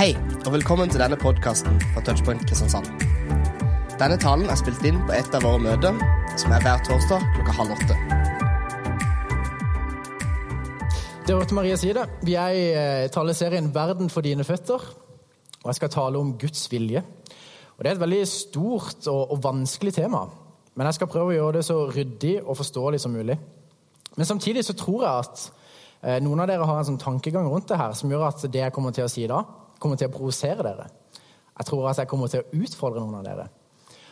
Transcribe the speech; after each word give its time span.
Hei, 0.00 0.14
og 0.46 0.54
velkommen 0.54 0.88
til 0.88 1.02
denne 1.02 1.16
podkasten 1.20 1.74
fra 1.92 2.00
Touchpoint 2.00 2.40
Kristiansand. 2.48 2.86
Denne 4.00 4.16
talen 4.16 4.48
er 4.48 4.56
spilt 4.56 4.80
inn 4.88 4.96
på 5.04 5.12
et 5.12 5.34
av 5.36 5.44
våre 5.44 5.60
møter, 5.60 5.98
som 6.40 6.54
er 6.56 6.64
hver 6.64 6.80
torsdag 6.86 7.26
klokka 7.34 7.56
halv 7.58 7.74
åtte. 7.74 7.98
Det 11.26 11.36
hørte 11.36 11.58
Maria 11.58 11.76
si 11.76 11.92
det. 11.92 12.06
Vi 12.24 12.38
er 12.40 12.56
i 12.56 12.64
eh, 12.70 13.10
taleserien 13.12 13.68
'Verden 13.74 14.08
for 14.08 14.24
dine 14.24 14.40
føtter'. 14.40 14.88
Og 15.60 15.68
jeg 15.68 15.80
skal 15.82 15.92
tale 15.92 16.16
om 16.16 16.32
Guds 16.32 16.64
vilje. 16.72 17.04
Og 17.76 17.84
Det 17.84 17.92
er 17.92 18.00
et 18.00 18.04
veldig 18.06 18.24
stort 18.24 19.04
og, 19.06 19.36
og 19.36 19.44
vanskelig 19.44 19.94
tema. 20.00 20.24
Men 20.76 20.86
jeg 20.86 20.94
skal 20.94 21.12
prøve 21.12 21.34
å 21.34 21.38
gjøre 21.42 21.58
det 21.58 21.68
så 21.68 21.90
ryddig 21.92 22.38
og 22.40 22.56
forståelig 22.56 23.04
som 23.04 23.12
mulig. 23.12 23.36
Men 24.16 24.24
samtidig 24.24 24.64
så 24.64 24.72
tror 24.72 25.04
jeg 25.04 25.12
at 25.28 25.52
eh, 26.02 26.20
noen 26.24 26.40
av 26.40 26.48
dere 26.48 26.64
har 26.64 26.78
en 26.78 26.94
sånn 26.94 27.04
tankegang 27.04 27.52
rundt 27.52 27.68
det 27.68 27.76
her 27.76 27.92
som 27.92 28.08
gjør 28.08 28.30
at 28.32 28.48
det 28.48 28.64
jeg 28.64 28.72
kommer 28.72 28.96
til 28.96 29.04
å 29.04 29.12
si 29.12 29.28
da, 29.28 29.44
kommer 29.80 29.98
til 29.98 30.10
å 30.10 30.14
provosere 30.14 30.64
dere. 30.66 30.86
Jeg 31.56 31.68
tror 31.68 31.88
at 31.90 31.98
jeg 32.00 32.08
kommer 32.08 32.30
til 32.30 32.44
å 32.44 32.62
utfordre 32.62 33.02
noen 33.02 33.20
av 33.20 33.26
dere. 33.26 33.48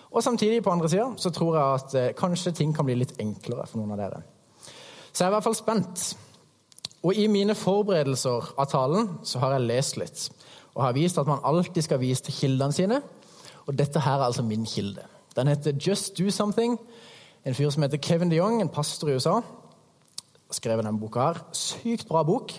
Og 0.09 0.25
samtidig 0.25 0.63
på 0.65 0.73
andre 0.73 0.89
sida 0.89 1.11
så 1.21 1.31
tror 1.33 1.57
jeg 1.57 1.81
at 1.81 1.95
eh, 2.01 2.15
kanskje 2.17 2.55
ting 2.57 2.73
kan 2.77 2.87
bli 2.89 2.97
litt 2.97 3.15
enklere 3.21 3.67
for 3.69 3.81
noen 3.81 3.93
av 3.97 4.01
dere. 4.01 4.23
Så 5.13 5.23
jeg 5.23 5.29
er 5.29 5.33
i 5.33 5.37
hvert 5.37 5.47
fall 5.47 5.59
spent. 5.59 6.07
Og 7.05 7.17
i 7.17 7.29
mine 7.31 7.55
forberedelser 7.55 8.53
av 8.59 8.71
talen 8.73 9.11
så 9.27 9.41
har 9.43 9.55
jeg 9.55 9.69
lest 9.69 10.01
litt. 10.01 10.25
Og 10.75 10.83
har 10.85 10.97
vist 10.97 11.21
at 11.21 11.29
man 11.29 11.45
alltid 11.47 11.85
skal 11.85 12.01
vise 12.01 12.25
til 12.25 12.37
kildene 12.37 12.75
sine. 12.75 13.01
Og 13.69 13.77
dette 13.77 14.01
her 14.01 14.19
er 14.19 14.31
altså 14.31 14.45
min 14.47 14.67
kilde. 14.67 15.05
Den 15.37 15.49
heter 15.49 15.77
Just 15.77 16.19
Do 16.19 16.31
Something. 16.31 16.79
En 17.45 17.55
fyr 17.55 17.71
som 17.71 17.85
heter 17.85 18.01
Kevin 18.03 18.33
DeYoung, 18.33 18.61
en 18.61 18.69
pastor 18.73 19.09
i 19.09 19.15
USA, 19.15 19.39
skrev 20.51 20.81
denne 20.81 20.99
boka 21.01 21.29
her. 21.29 21.43
Sykt 21.57 22.09
bra 22.09 22.25
bok. 22.27 22.53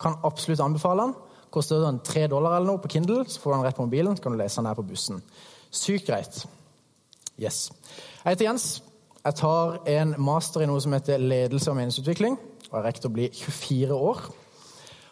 Kan 0.00 0.18
absolutt 0.24 0.60
anbefale 0.60 1.06
den. 1.06 1.14
Koster 1.54 1.80
den 1.84 2.00
tre 2.04 2.26
dollar 2.28 2.56
eller 2.56 2.68
noe 2.68 2.82
på 2.82 2.90
Kindle, 2.92 3.24
så 3.28 3.40
får 3.40 3.52
du 3.52 3.56
den 3.56 3.66
rett 3.68 3.78
på 3.78 3.86
mobilen. 3.86 4.16
Så 4.16 4.24
kan 4.24 4.34
du 4.34 4.40
lese 4.40 4.60
den 4.60 4.68
her 4.68 4.76
på 4.78 4.84
bussen. 4.88 5.22
Sykt 5.70 6.08
greit. 6.08 6.42
Yes. 7.40 7.68
Jeg 8.24 8.34
heter 8.34 8.48
Jens. 8.48 8.68
Jeg 9.24 9.36
tar 9.40 9.78
en 9.88 10.14
master 10.22 10.64
i 10.64 10.68
noe 10.68 10.80
som 10.80 10.94
heter 10.96 11.20
ledelse 11.20 11.70
og 11.70 11.78
meningsutvikling. 11.78 12.38
Og 12.68 12.74
jeg 12.76 12.84
rekker 12.84 13.08
å 13.08 13.14
bli 13.14 13.28
24 13.32 13.96
år. 13.96 14.22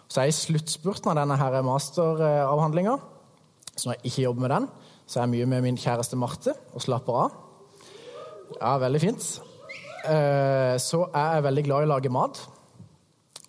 Så 0.06 0.20
jeg 0.20 0.28
er 0.28 0.34
i 0.34 0.36
sluttspurten 0.36 1.10
av 1.10 1.18
denne 1.18 1.62
masteravhandlinga. 1.66 2.96
Så 3.76 3.88
når 3.88 3.96
jeg 3.96 4.12
ikke 4.12 4.26
jobber 4.26 4.46
med 4.46 4.54
den, 4.54 4.68
så 5.06 5.18
er 5.18 5.26
jeg 5.26 5.34
mye 5.34 5.48
med 5.50 5.64
min 5.66 5.80
kjæreste 5.80 6.18
Marte 6.18 6.54
og 6.74 6.84
slapper 6.84 7.20
av. 7.24 7.36
Ja, 8.60 8.76
veldig 8.82 9.02
fint. 9.02 9.26
Så 9.26 9.42
Så 10.78 11.02
er 11.12 11.34
jeg 11.34 11.42
veldig 11.42 11.64
glad 11.66 11.82
i 11.82 11.86
å 11.88 11.92
lage 11.96 12.12
mat. 12.12 12.38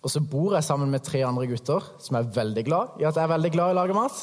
Og 0.02 0.12
så 0.12 0.20
bor 0.22 0.54
jeg 0.54 0.64
sammen 0.64 0.90
med 0.92 1.02
tre 1.06 1.24
andre 1.26 1.46
gutter 1.50 1.84
som 2.02 2.16
er 2.18 2.28
veldig 2.34 2.64
glad 2.66 3.00
i 3.00 3.06
at 3.08 3.16
jeg 3.16 3.24
er 3.24 3.32
veldig 3.34 3.50
glad 3.54 3.72
i 3.72 3.74
å 3.74 3.78
lage 3.80 3.96
mat. 3.96 4.20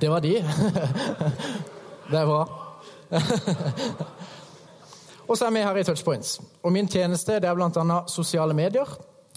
Det 0.00 0.10
var 0.12 0.24
de. 0.24 0.34
Det 2.10 2.18
er 2.20 2.28
bra. 2.28 2.42
Og 5.26 5.34
så 5.34 5.48
er 5.48 5.54
vi 5.56 5.64
her 5.64 5.78
i 5.80 5.82
Touchpoints. 5.82 6.36
Og 6.62 6.70
min 6.72 6.86
tjeneste 6.86 7.40
det 7.42 7.48
er 7.50 7.56
bl.a. 7.58 7.96
sosiale 8.06 8.54
medier. 8.54 8.86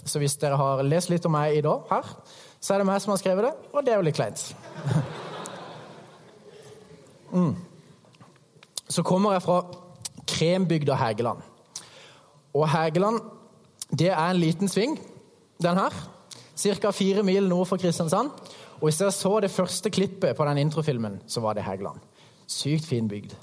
Så 0.04 0.20
hvis 0.22 0.36
dere 0.40 0.56
har 0.56 0.84
lest 0.86 1.10
litt 1.10 1.26
om 1.26 1.34
meg 1.34 1.58
i 1.58 1.64
dag, 1.64 1.82
her, 1.90 2.12
så 2.60 2.74
er 2.74 2.82
det 2.82 2.86
meg 2.88 3.02
som 3.02 3.10
har 3.12 3.20
skrevet 3.20 3.48
det, 3.48 3.50
og 3.74 3.84
det 3.84 3.92
er 3.92 3.98
jo 3.98 4.06
litt 4.06 4.20
kleint. 4.20 4.46
Mm. 7.30 7.52
Så 8.90 9.04
kommer 9.06 9.36
jeg 9.36 9.42
fra 9.44 9.60
Krembygda 10.26 10.96
Hægeland. 10.98 11.44
Og 12.58 12.64
Hægeland, 12.66 13.20
det 13.98 14.10
er 14.10 14.30
en 14.30 14.40
liten 14.40 14.68
sving, 14.68 14.98
den 15.62 15.76
her. 15.76 15.94
Ca. 16.60 16.90
fire 16.90 17.22
mil 17.22 17.48
nord 17.48 17.66
for 17.66 17.76
Kristiansand. 17.76 18.30
Og 18.80 18.88
hvis 18.88 19.00
dere 19.00 19.12
så 19.12 19.40
det 19.40 19.50
første 19.50 19.90
klippet 19.90 20.36
på 20.36 20.44
den 20.44 20.58
introfilmen, 20.58 21.20
så 21.26 21.40
var 21.40 21.52
det 21.52 21.64
Hægeland. 21.64 22.00
Sykt 22.46 22.86
fin 22.86 23.08
bygd. 23.08 23.34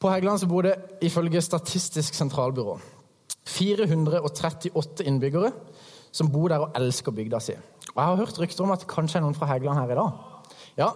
På 0.00 0.10
Hægeland 0.10 0.38
så 0.38 0.46
bor 0.46 0.62
det 0.62 0.74
ifølge 1.02 1.40
Statistisk 1.40 2.14
sentralbyrå 2.14 2.80
438 3.46 5.04
innbyggere 5.04 5.52
som 6.12 6.28
bor 6.32 6.48
der 6.48 6.66
og 6.66 6.76
elsker 6.76 7.12
bygda 7.12 7.40
si. 7.40 7.54
Og 7.94 7.96
Jeg 7.96 8.04
har 8.04 8.16
hørt 8.16 8.40
rykter 8.40 8.64
om 8.64 8.70
at 8.70 8.84
det 8.84 8.88
kanskje 8.88 9.18
er 9.18 9.24
noen 9.24 9.36
fra 9.36 9.48
Hægeland 9.48 9.80
her 9.80 9.92
i 9.92 9.98
dag. 9.98 10.10
Ja, 10.76 10.88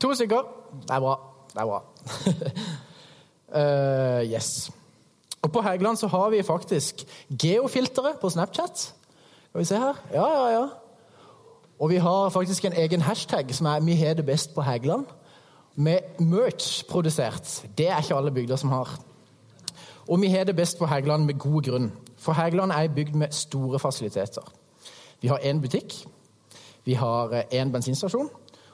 to 0.00 0.14
stykker. 0.14 0.42
Det 0.82 0.90
er 0.90 1.00
bra. 1.00 1.14
Det 1.52 1.60
er 1.60 1.66
bra. 1.66 1.80
uh, 3.54 4.22
yes. 4.34 4.70
Og 5.44 5.52
på 5.52 5.62
Hægeland 5.62 5.96
så 5.96 6.06
har 6.06 6.30
vi 6.30 6.42
faktisk 6.42 7.04
geofilteret 7.38 8.18
på 8.20 8.30
Snapchat. 8.30 8.78
Skal 8.78 9.60
vi 9.60 9.64
se 9.64 9.76
her? 9.76 9.94
Ja, 10.12 10.26
ja, 10.26 10.60
ja. 10.60 10.66
Og 11.78 11.90
vi 11.90 11.96
har 11.96 12.28
faktisk 12.28 12.64
en 12.64 12.72
egen 12.72 13.00
hashtag 13.00 13.54
som 13.54 13.66
er 13.66 13.80
'Vi 13.80 13.94
har 13.94 14.14
det 14.14 14.26
best 14.26 14.54
på 14.54 14.62
Hægeland' 14.62 15.06
med 15.74 15.98
merch 16.18 16.84
produsert. 16.88 17.66
Det 17.78 17.88
er 17.88 17.98
ikke 17.98 18.14
alle 18.14 18.30
bygder 18.30 18.56
som 18.56 18.68
har. 18.68 18.98
Og 20.08 20.20
vi 20.20 20.28
har 20.28 20.44
det 20.44 20.56
best 20.56 20.78
på 20.78 20.86
Hægeland 20.86 21.24
med 21.24 21.38
god 21.38 21.62
grunn. 21.62 21.92
For 22.16 22.32
Hægeland 22.32 22.72
er 22.72 22.76
ei 22.76 22.88
bygd 22.88 23.14
med 23.14 23.28
store 23.30 23.78
fasiliteter. 23.78 24.52
Vi 25.20 25.28
har 25.28 25.38
én 25.38 25.60
butikk, 25.60 26.06
vi 26.84 26.92
har 26.92 27.42
én 27.54 27.72
bensinstasjon, 27.72 28.30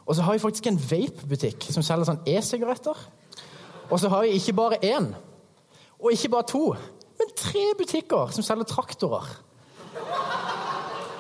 og 0.07 0.17
så 0.17 0.23
har 0.23 0.33
vi 0.33 0.39
faktisk 0.39 0.67
en 0.67 0.81
vape-butikk 0.91 1.67
som 1.71 1.83
selger 1.83 2.05
sånn 2.05 2.23
e-sigaretter. 2.27 3.09
Og 3.91 4.01
så 4.01 4.09
har 4.09 4.23
vi 4.23 4.29
ikke 4.29 4.53
bare 4.53 4.85
én, 4.85 5.15
og 6.01 6.13
ikke 6.13 6.33
bare 6.33 6.49
to, 6.49 6.65
men 7.21 7.37
tre 7.37 7.65
butikker 7.79 8.33
som 8.35 8.45
selger 8.45 8.69
traktorer. 8.69 9.29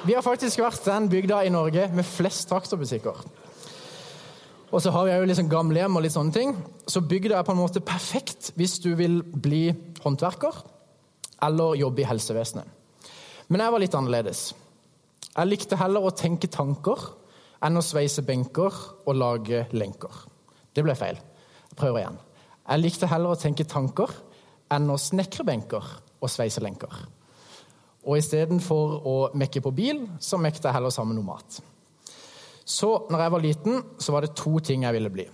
Vi 0.06 0.14
har 0.16 0.24
faktisk 0.24 0.62
vært 0.62 0.86
den 0.88 1.10
bygda 1.12 1.42
i 1.44 1.52
Norge 1.52 1.90
med 1.92 2.08
flest 2.08 2.48
traktorbutikker. 2.48 3.18
Og 4.70 4.80
så 4.82 4.92
har 4.94 5.04
vi 5.04 5.12
jo 5.12 5.26
liksom 5.28 5.50
gamlehjem 5.50 5.98
og 5.98 6.04
litt 6.04 6.14
sånne 6.14 6.32
ting. 6.32 6.54
Så 6.88 7.02
bygda 7.04 7.36
er 7.36 7.44
på 7.44 7.52
en 7.52 7.60
måte 7.60 7.82
perfekt 7.84 8.52
hvis 8.56 8.78
du 8.80 8.94
vil 8.96 9.20
bli 9.20 9.66
håndverker 10.04 10.62
eller 11.44 11.76
jobbe 11.80 12.04
i 12.04 12.08
helsevesenet. 12.08 12.64
Men 13.50 13.64
jeg 13.64 13.74
var 13.74 13.82
litt 13.82 13.96
annerledes. 13.98 14.42
Jeg 15.30 15.50
likte 15.50 15.78
heller 15.80 16.06
å 16.06 16.14
tenke 16.16 16.48
tanker 16.48 17.02
enn 17.66 17.76
å 17.76 17.84
sveise 17.84 18.22
benker 18.24 18.76
og 19.04 19.18
lage 19.18 19.66
lenker. 19.74 20.22
Det 20.72 20.84
ble 20.86 20.94
feil. 20.96 21.18
Jeg 21.68 21.76
prøver 21.76 22.04
igjen. 22.04 22.20
Jeg 22.70 22.84
likte 22.84 23.10
heller 23.10 23.34
å 23.34 23.40
tenke 23.40 23.66
tanker 23.68 24.14
enn 24.70 24.92
å 24.92 24.98
snekre 25.00 25.46
benker 25.46 25.86
og 26.20 26.30
sveise 26.30 26.62
lenker. 26.62 26.92
Og 28.06 28.16
istedenfor 28.16 29.00
å 29.06 29.16
mekke 29.36 29.62
på 29.64 29.72
bil, 29.76 30.06
så 30.22 30.38
mekte 30.40 30.68
jeg 30.68 30.76
heller 30.78 30.94
sammen 30.94 31.18
noe 31.18 31.26
mat. 31.26 31.60
Så 32.64 32.88
når 33.10 33.24
jeg 33.24 33.32
var 33.34 33.44
liten, 33.44 33.82
så 33.98 34.14
var 34.14 34.24
det 34.24 34.36
to 34.38 34.54
ting 34.64 34.86
jeg 34.86 34.96
ville 34.96 35.12
bli. 35.12 35.26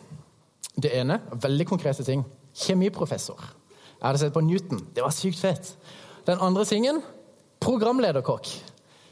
Det 0.77 0.93
ene, 0.99 1.21
veldig 1.33 1.67
konkrete 1.69 2.05
ting, 2.05 2.25
kjemiprofessor. 2.57 3.45
Jeg 3.97 4.05
hadde 4.05 4.21
sett 4.21 4.35
på 4.35 4.43
Newton. 4.45 4.83
Det 4.95 5.05
var 5.05 5.15
sykt 5.15 5.41
fett. 5.41 5.71
Den 6.27 6.43
andre 6.43 6.65
tingen, 6.69 7.03
programlederkokk. 7.63 8.51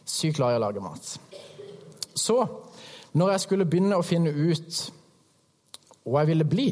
Sykt 0.05 0.39
glad 0.39 0.55
i 0.55 0.59
å 0.59 0.65
lage 0.65 0.83
mat. 0.85 1.15
Så, 2.15 2.37
når 3.13 3.35
jeg 3.35 3.45
skulle 3.45 3.69
begynne 3.69 3.99
å 3.99 4.05
finne 4.07 4.33
ut 4.33 4.81
hva 6.05 6.25
jeg 6.25 6.33
ville 6.35 6.49
bli, 6.49 6.67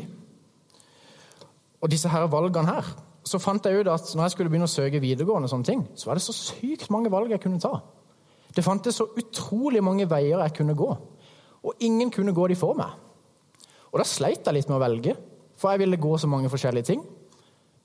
og 1.83 1.91
disse 1.91 2.11
her 2.13 2.29
valgene 2.31 2.77
her, 2.77 2.91
så 3.23 3.39
fant 3.39 3.65
jeg 3.67 3.83
ut 3.83 3.91
at 3.91 4.13
når 4.17 4.27
jeg 4.27 4.35
skulle 4.35 4.51
begynne 4.51 4.67
å 4.67 4.73
søke 4.73 5.01
videregående, 5.03 5.51
sånne 5.51 5.69
ting, 5.69 5.83
så 5.95 6.09
var 6.09 6.19
det 6.19 6.25
så 6.25 6.35
sykt 6.35 6.91
mange 6.91 7.11
valg 7.13 7.31
jeg 7.31 7.43
kunne 7.43 7.63
ta. 7.63 7.77
Det 8.53 8.65
fantes 8.67 8.99
så 8.99 9.07
utrolig 9.17 9.83
mange 9.85 10.09
veier 10.11 10.43
jeg 10.43 10.55
kunne 10.59 10.77
gå. 10.77 10.91
Og 11.63 11.85
ingen 11.87 12.11
kunne 12.11 12.35
gå 12.35 12.49
de 12.51 12.57
for 12.59 12.77
meg. 12.77 12.97
Og 13.93 14.01
da 14.01 14.07
sleit 14.09 14.43
jeg 14.45 14.57
litt 14.57 14.71
med 14.71 14.79
å 14.79 14.83
velge, 14.83 15.15
for 15.57 15.73
jeg 15.73 15.85
ville 15.85 16.01
gå 16.01 16.17
så 16.19 16.29
mange 16.31 16.51
forskjellige 16.51 16.89
ting. 16.91 17.05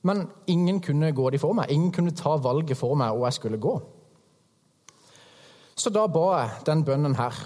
Men 0.08 0.26
ingen 0.50 0.80
kunne 0.82 1.12
gå 1.16 1.30
de 1.34 1.40
for 1.42 1.56
meg. 1.58 1.72
Ingen 1.74 1.92
kunne 1.94 2.16
ta 2.16 2.36
valget 2.42 2.80
for 2.80 2.98
meg 2.98 3.14
hvor 3.14 3.28
jeg 3.28 3.38
skulle 3.38 3.62
gå. 3.62 3.76
Så 5.78 5.92
da 5.94 6.08
ba 6.10 6.26
jeg 6.40 6.66
den 6.66 6.84
bønnen 6.88 7.18
her. 7.20 7.38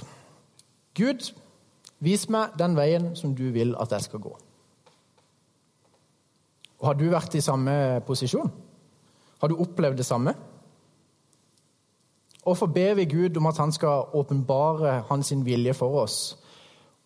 Gud, 0.95 1.33
vis 1.99 2.29
meg 2.31 2.55
den 2.59 2.77
veien 2.79 3.11
som 3.19 3.35
du 3.35 3.49
vil 3.51 3.75
at 3.79 3.91
jeg 3.91 4.07
skal 4.07 4.23
gå. 4.23 4.31
Og 6.81 6.87
Har 6.87 6.97
du 6.97 7.05
vært 7.13 7.35
i 7.37 7.43
samme 7.45 8.01
posisjon? 8.05 8.49
Har 9.41 9.49
du 9.49 9.59
opplevd 9.61 10.01
det 10.01 10.05
samme? 10.05 10.33
Hvorfor 12.41 12.71
ber 12.73 12.95
vi 12.97 13.05
Gud 13.05 13.37
om 13.37 13.45
at 13.45 13.57
han 13.61 13.71
skal 13.71 14.09
åpenbare 14.17 15.03
hans 15.09 15.29
vilje 15.45 15.73
for 15.77 16.01
oss 16.01 16.17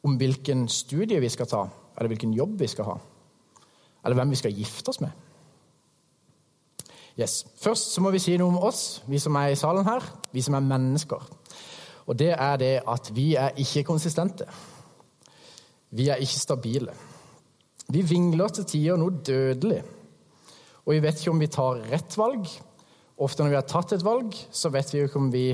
om 0.04 0.16
hvilken 0.16 0.68
studie 0.72 1.20
vi 1.20 1.30
skal 1.30 1.48
ta, 1.48 1.66
eller 1.98 2.08
hvilken 2.08 2.34
jobb 2.34 2.60
vi 2.60 2.68
skal 2.72 2.86
ha, 2.86 2.96
eller 4.06 4.16
hvem 4.16 4.32
vi 4.32 4.40
skal 4.40 4.56
gifte 4.56 4.90
oss 4.90 5.02
med? 5.04 5.12
Yes. 7.20 7.46
Først 7.60 7.94
så 7.94 8.02
må 8.04 8.12
vi 8.12 8.20
si 8.20 8.38
noe 8.38 8.52
om 8.52 8.64
oss, 8.64 9.02
vi 9.08 9.20
som 9.20 9.36
er 9.40 9.52
i 9.52 9.60
salen 9.60 9.88
her, 9.88 10.04
vi 10.32 10.44
som 10.44 10.56
er 10.56 10.64
mennesker. 10.68 11.28
Og 12.06 12.20
det 12.20 12.32
er 12.32 12.56
det 12.62 12.74
at 12.88 13.12
vi 13.16 13.34
er 13.36 13.56
ikke 13.60 13.84
konsistente. 13.84 14.48
Vi 15.92 16.08
er 16.08 16.16
ikke 16.16 16.40
stabile. 16.40 16.96
Vi 17.94 18.02
vingler 18.02 18.50
til 18.54 18.66
tider 18.70 18.98
noe 19.00 19.14
dødelig. 19.26 19.84
Og 20.86 20.94
vi 20.94 21.02
vet 21.04 21.20
ikke 21.20 21.34
om 21.34 21.42
vi 21.42 21.52
tar 21.52 21.82
rett 21.92 22.18
valg. 22.18 22.50
Ofte 23.22 23.44
når 23.44 23.54
vi 23.54 23.60
har 23.60 23.68
tatt 23.70 23.94
et 23.96 24.06
valg, 24.06 24.36
så 24.52 24.72
vet 24.74 24.92
vi 24.94 25.04
ikke 25.06 25.22
om 25.22 25.32
vi 25.34 25.48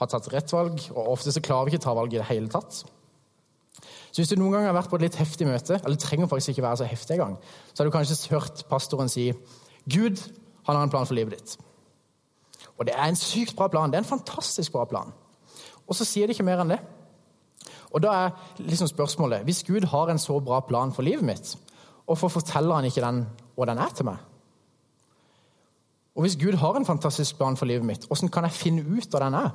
har 0.00 0.08
tatt 0.10 0.28
rett 0.32 0.52
valg, 0.52 0.80
og 0.94 1.12
ofte 1.12 1.32
så 1.32 1.42
klarer 1.44 1.68
vi 1.68 1.74
ikke 1.74 1.82
å 1.82 1.88
ta 1.88 1.96
valg 1.96 2.14
i 2.14 2.20
det 2.20 2.28
hele 2.30 2.50
tatt. 2.52 2.82
Så 4.10 4.18
hvis 4.18 4.30
du 4.32 4.38
noen 4.40 4.56
gang 4.56 4.66
har 4.66 4.76
vært 4.76 4.90
på 4.90 4.98
et 4.98 5.06
litt 5.06 5.18
heftig 5.20 5.46
møte, 5.46 5.76
eller 5.78 5.96
det 5.96 6.02
trenger 6.02 6.30
faktisk 6.30 6.54
ikke 6.54 6.66
være 6.66 6.80
så 6.80 6.88
heftig 6.88 7.16
engang, 7.16 7.36
så 7.72 7.82
har 7.82 7.88
du 7.88 7.94
kanskje 7.94 8.32
hørt 8.32 8.64
pastoren 8.70 9.12
si 9.12 9.30
Gud 9.90 10.22
han 10.66 10.76
har 10.76 10.82
en 10.84 10.92
plan 10.92 11.06
for 11.08 11.16
livet 11.16 11.36
ditt. 11.36 11.56
Og 12.80 12.88
det 12.88 12.94
er 12.96 13.10
en 13.10 13.18
sykt 13.18 13.56
bra 13.56 13.68
plan. 13.68 13.92
Det 13.92 14.00
er 14.00 14.04
en 14.04 14.08
fantastisk 14.08 14.72
bra 14.72 14.86
plan. 14.88 15.12
Og 15.86 15.96
så 15.96 16.06
sier 16.08 16.28
de 16.28 16.34
ikke 16.34 16.46
mer 16.46 16.62
enn 16.62 16.72
det. 16.72 16.80
Og 17.90 18.02
da 18.02 18.12
er 18.14 18.34
liksom 18.58 18.88
spørsmålet 18.88 19.44
Hvis 19.44 19.64
Gud 19.66 19.86
har 19.90 20.10
en 20.10 20.18
så 20.18 20.38
bra 20.40 20.60
plan 20.60 20.92
for 20.92 21.02
livet 21.02 21.24
mitt, 21.26 21.56
hvorfor 22.06 22.28
forteller 22.28 22.74
han 22.74 22.84
ikke 22.84 23.02
den 23.04 23.24
hva 23.56 23.66
den 23.66 23.78
er 23.78 23.94
til 23.94 24.06
meg? 24.08 24.18
Og 26.16 26.24
hvis 26.24 26.36
Gud 26.36 26.56
har 26.58 26.76
en 26.76 26.86
fantastisk 26.86 27.36
plan 27.36 27.56
for 27.56 27.66
livet 27.66 27.86
mitt, 27.86 28.06
hvordan 28.06 28.28
kan 28.28 28.44
jeg 28.44 28.56
finne 28.56 28.82
ut 28.82 29.10
hva 29.10 29.22
den 29.24 29.36
er? 29.38 29.50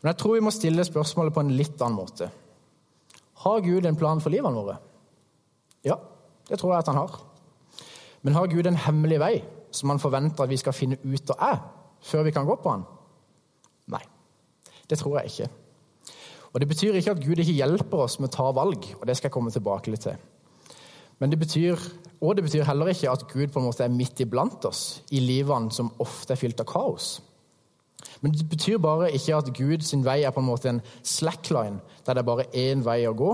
Men 0.00 0.12
jeg 0.12 0.18
tror 0.20 0.34
vi 0.34 0.44
må 0.44 0.50
stille 0.54 0.84
spørsmålet 0.84 1.34
på 1.34 1.42
en 1.42 1.54
litt 1.58 1.80
annen 1.82 1.96
måte. 1.98 2.28
Har 3.42 3.64
Gud 3.64 3.86
en 3.86 3.96
plan 3.96 4.20
for 4.20 4.30
livene 4.30 4.54
våre? 4.54 4.76
Ja, 5.86 5.96
det 6.48 6.58
tror 6.58 6.74
jeg 6.74 6.84
at 6.84 6.90
han 6.92 7.00
har. 7.00 7.16
Men 8.22 8.34
har 8.34 8.50
Gud 8.50 8.66
en 8.66 8.78
hemmelig 8.78 9.20
vei 9.22 9.34
som 9.74 9.90
han 9.92 10.02
forventer 10.02 10.44
at 10.44 10.50
vi 10.50 10.58
skal 10.60 10.76
finne 10.76 10.98
ut 11.02 11.32
av 11.34 11.42
er, 11.48 11.58
før 12.02 12.26
vi 12.26 12.34
kan 12.34 12.46
gå 12.46 12.56
på 12.62 12.72
han? 12.72 12.84
Nei, 13.94 14.02
det 14.90 14.98
tror 15.00 15.18
jeg 15.18 15.32
ikke. 15.32 15.50
Og 16.52 16.60
Det 16.60 16.68
betyr 16.68 16.96
ikke 16.96 17.12
at 17.12 17.22
Gud 17.22 17.38
ikke 17.38 17.52
hjelper 17.52 18.04
oss 18.04 18.18
med 18.20 18.30
å 18.30 18.36
ta 18.36 18.50
valg, 18.56 18.86
og 18.98 19.06
det 19.06 19.16
skal 19.16 19.28
jeg 19.28 19.34
komme 19.34 19.52
tilbake 19.52 19.92
litt 19.92 20.06
til. 20.06 20.16
Men 21.18 21.30
det 21.30 21.38
betyr, 21.38 21.78
og 22.20 22.36
det 22.36 22.44
betyr 22.46 22.66
heller 22.68 22.92
ikke 22.92 23.10
at 23.10 23.26
Gud 23.28 23.50
på 23.52 23.60
en 23.60 23.66
måte 23.66 23.84
er 23.84 23.92
midt 23.92 24.20
iblant 24.22 24.64
oss 24.68 25.02
i 25.10 25.20
livene 25.20 25.72
som 25.74 25.90
ofte 26.02 26.34
er 26.34 26.40
fylt 26.40 26.62
av 26.62 26.68
kaos. 26.70 27.18
Men 28.22 28.34
det 28.34 28.46
betyr 28.48 28.78
bare 28.82 29.10
ikke 29.14 29.36
at 29.36 29.52
Guds 29.54 29.92
vei 30.06 30.22
er 30.22 30.34
på 30.34 30.42
en 30.42 30.48
måte 30.48 30.70
en 30.70 30.82
slackline, 31.02 31.80
der 32.06 32.14
det 32.14 32.22
er 32.22 32.30
bare 32.30 32.50
én 32.54 32.84
vei 32.86 33.00
å 33.08 33.16
gå, 33.18 33.32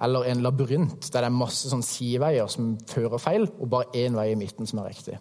eller 0.00 0.30
en 0.30 0.40
labyrint 0.40 1.10
der 1.12 1.26
det 1.26 1.28
er 1.28 1.36
masse 1.36 1.68
sånn 1.68 1.84
sideveier 1.84 2.48
som 2.48 2.72
fører 2.88 3.20
feil, 3.20 3.44
og 3.60 3.68
bare 3.68 3.92
én 4.00 4.16
vei 4.16 4.30
i 4.32 4.38
midten 4.40 4.68
som 4.68 4.80
er 4.80 4.90
riktig. 4.90 5.18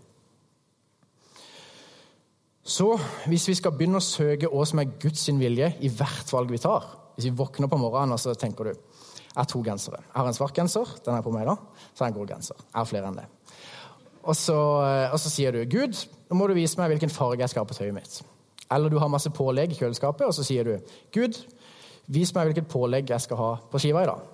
Så 2.63 2.93
hvis 3.27 3.47
vi 3.49 3.57
skal 3.57 3.73
begynne 3.75 3.99
å 3.99 4.05
søke 4.05 4.47
hva 4.51 4.63
som 4.67 4.79
er 4.79 4.91
Guds 5.01 5.25
vilje 5.39 5.73
i 5.81 5.89
hvert 5.89 6.31
valg 6.31 6.51
vi 6.53 6.61
tar 6.61 6.85
Hvis 7.19 7.27
vi 7.27 7.35
våkner 7.35 7.67
på 7.67 7.75
morgenen 7.75 8.15
og 8.15 8.19
så 8.23 8.31
tenker 8.39 8.69
du 8.69 8.71
jeg 8.71 9.35
har 9.35 9.47
to 9.51 9.59
gensere. 9.63 9.99
Jeg 9.99 10.15
har 10.15 10.27
en 10.29 10.35
svart 10.35 10.55
genser, 10.55 10.87
den 11.03 11.15
er 11.15 11.23
på 11.23 11.31
meg 11.35 11.45
da, 11.47 11.57
så 11.91 12.01
har 12.01 12.07
jeg 12.07 12.13
en 12.13 12.17
grå 12.17 12.27
genser. 12.31 12.55
Jeg 12.63 12.77
har 12.79 12.87
flere 12.87 13.09
enn 13.11 13.19
det. 13.19 13.25
Og 14.23 14.35
så, 14.35 14.55
og 14.55 15.19
så 15.19 15.31
sier 15.31 15.53
du 15.53 15.59
Gud, 15.69 15.99
nå 16.31 16.37
må 16.39 16.47
du 16.49 16.55
vise 16.55 16.79
meg 16.79 16.93
hvilken 16.93 17.11
farge 17.11 17.43
jeg 17.43 17.51
skal 17.51 17.65
ha 17.65 17.69
på 17.69 17.75
tøyet 17.77 17.95
mitt. 17.95 18.15
Eller 18.71 18.91
du 18.91 18.97
har 19.03 19.11
masse 19.11 19.29
pålegg 19.35 19.75
i 19.75 19.77
kjøleskapet, 19.77 20.25
og 20.27 20.33
så 20.35 20.47
sier 20.47 20.65
du 20.65 20.95
Gud, 21.15 21.37
vis 22.07 22.33
meg 22.35 22.49
hvilket 22.49 22.71
pålegg 22.71 23.11
jeg 23.11 23.27
skal 23.27 23.41
ha 23.41 23.51
på 23.69 23.83
skiva 23.83 24.05
i 24.07 24.09
dag. 24.09 24.25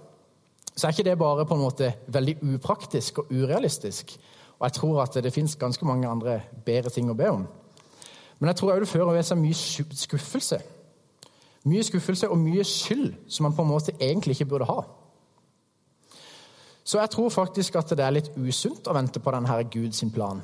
Så 0.75 0.87
er 0.87 0.95
ikke 0.95 1.07
det 1.09 1.17
bare 1.19 1.45
på 1.49 1.57
en 1.57 1.65
måte 1.65 1.91
veldig 2.13 2.37
upraktisk 2.55 3.23
og 3.23 3.33
urealistisk. 3.33 4.15
Og 4.59 4.67
jeg 4.67 4.77
tror 4.77 5.01
at 5.03 5.19
det 5.23 5.33
fins 5.33 5.57
ganske 5.59 5.87
mange 5.87 6.07
andre 6.07 6.39
bedre 6.65 6.93
ting 6.93 7.09
å 7.11 7.17
be 7.17 7.33
om. 7.33 7.45
Men 8.39 8.51
jeg 8.51 8.59
tror 8.59 8.75
òg 8.75 8.83
det 8.83 8.91
fører 8.91 9.15
med 9.15 9.27
seg 9.27 9.39
mye 9.39 9.95
skuffelse. 10.05 10.59
Mye 11.65 11.83
skuffelse 11.83 12.29
og 12.29 12.37
mye 12.37 12.63
skyld 12.63 13.13
som 13.27 13.47
man 13.47 13.55
på 13.55 13.65
en 13.65 13.71
måte 13.71 13.95
egentlig 13.99 14.35
ikke 14.35 14.49
burde 14.53 14.69
ha. 14.69 14.83
Så 16.85 16.99
jeg 16.99 17.09
tror 17.09 17.29
faktisk 17.33 17.75
at 17.75 17.89
det 17.97 18.05
er 18.05 18.13
litt 18.13 18.29
usunt 18.37 18.85
å 18.87 18.93
vente 18.93 19.19
på 19.19 19.33
denne 19.33 19.57
Guds 19.73 20.03
plan 20.13 20.43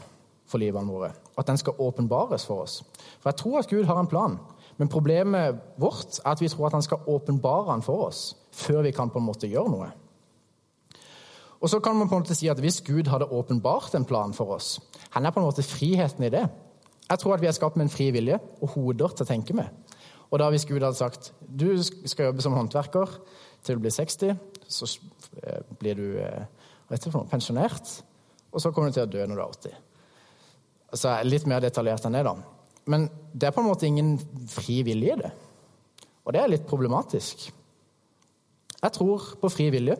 for 0.50 0.62
livene 0.62 0.90
våre. 0.90 1.12
At 1.38 1.48
den 1.48 1.60
skal 1.62 1.78
åpenbares 1.80 2.46
for 2.50 2.66
oss. 2.66 2.82
For 3.22 3.30
jeg 3.30 3.38
tror 3.38 3.60
at 3.60 3.70
Gud 3.70 3.86
har 3.86 4.00
en 4.02 4.10
plan. 4.10 4.40
Men 4.78 4.90
problemet 4.90 5.60
vårt 5.78 6.18
er 6.24 6.32
at 6.34 6.42
vi 6.42 6.50
tror 6.50 6.68
at 6.68 6.80
han 6.80 6.86
skal 6.86 7.06
åpenbare 7.08 7.70
den 7.76 7.86
for 7.86 8.08
oss 8.08 8.32
før 8.52 8.82
vi 8.82 8.92
kan 8.92 9.10
på 9.10 9.22
en 9.22 9.28
måte 9.30 9.48
gjøre 9.48 9.72
noe. 9.72 9.92
Og 11.62 11.70
så 11.70 11.80
kan 11.80 11.96
man 11.96 12.10
på 12.10 12.18
en 12.18 12.24
måte 12.24 12.36
si 12.36 12.50
at 12.50 12.60
Hvis 12.60 12.82
Gud 12.82 13.08
hadde 13.08 13.30
åpenbart 13.30 13.96
en 13.96 14.06
plan 14.06 14.34
for 14.34 14.56
oss, 14.56 14.80
han 15.12 15.26
er 15.26 15.32
på 15.32 15.40
en 15.40 15.46
måte 15.46 15.64
friheten 15.64 16.24
i 16.24 16.34
det. 16.34 16.48
Jeg 17.10 17.20
tror 17.20 17.34
at 17.34 17.42
vi 17.42 17.48
er 17.48 17.52
skapt 17.56 17.78
med 17.78 17.86
en 17.86 17.94
fri 17.94 18.10
vilje 18.12 18.40
og 18.62 18.70
hoder 18.70 19.14
til 19.14 19.26
å 19.26 19.30
tenke 19.30 19.54
med. 19.54 19.70
Og 20.32 20.40
da 20.40 20.50
Hvis 20.50 20.66
Gud 20.66 20.80
hadde 20.80 20.96
sagt 20.96 21.34
du 21.42 21.76
skal 21.84 22.30
jobbe 22.30 22.42
som 22.42 22.56
håndverker 22.56 23.18
til 23.64 23.76
du 23.78 23.84
blir 23.84 23.92
60, 23.92 24.38
så 24.68 24.88
eh, 25.44 25.60
blir 25.80 25.96
du 26.00 26.18
eh, 26.24 26.46
pensjonert, 27.30 28.04
og 28.52 28.62
så 28.62 28.72
kommer 28.72 28.90
du 28.90 28.98
til 28.98 29.06
å 29.06 29.12
dø 29.12 29.26
når 29.28 29.36
du 29.36 29.42
er 29.42 29.56
80. 29.60 29.76
Altså, 30.92 31.14
litt 31.28 31.48
mer 31.48 31.62
detaljert 31.64 32.08
enn 32.08 32.18
det, 32.18 32.24
da. 32.28 32.36
Men 32.92 33.08
det 33.32 33.48
er 33.48 33.56
på 33.56 33.62
en 33.62 33.70
måte 33.70 33.88
ingen 33.88 34.16
fri 34.50 34.82
vilje 34.84 35.14
i 35.14 35.20
det. 35.22 35.32
Og 36.26 36.34
det 36.34 36.42
er 36.42 36.52
litt 36.52 36.68
problematisk. 36.68 37.50
Jeg 38.82 38.96
tror 38.98 39.28
på 39.42 39.52
fri 39.54 39.70
vilje, 39.74 39.96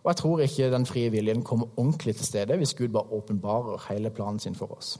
og 0.00 0.10
jeg 0.12 0.20
tror 0.20 0.42
ikke 0.44 0.70
den 0.72 0.86
frie 0.88 1.10
viljen 1.12 1.42
kommer 1.44 1.72
ordentlig 1.76 2.14
til 2.16 2.28
stede 2.28 2.56
hvis 2.56 2.76
Gud 2.76 2.92
bare 2.94 3.12
åpenbarer 3.16 3.88
hele 3.90 4.12
planen 4.12 4.40
sin 4.40 4.56
for 4.56 4.72
oss. 4.76 4.94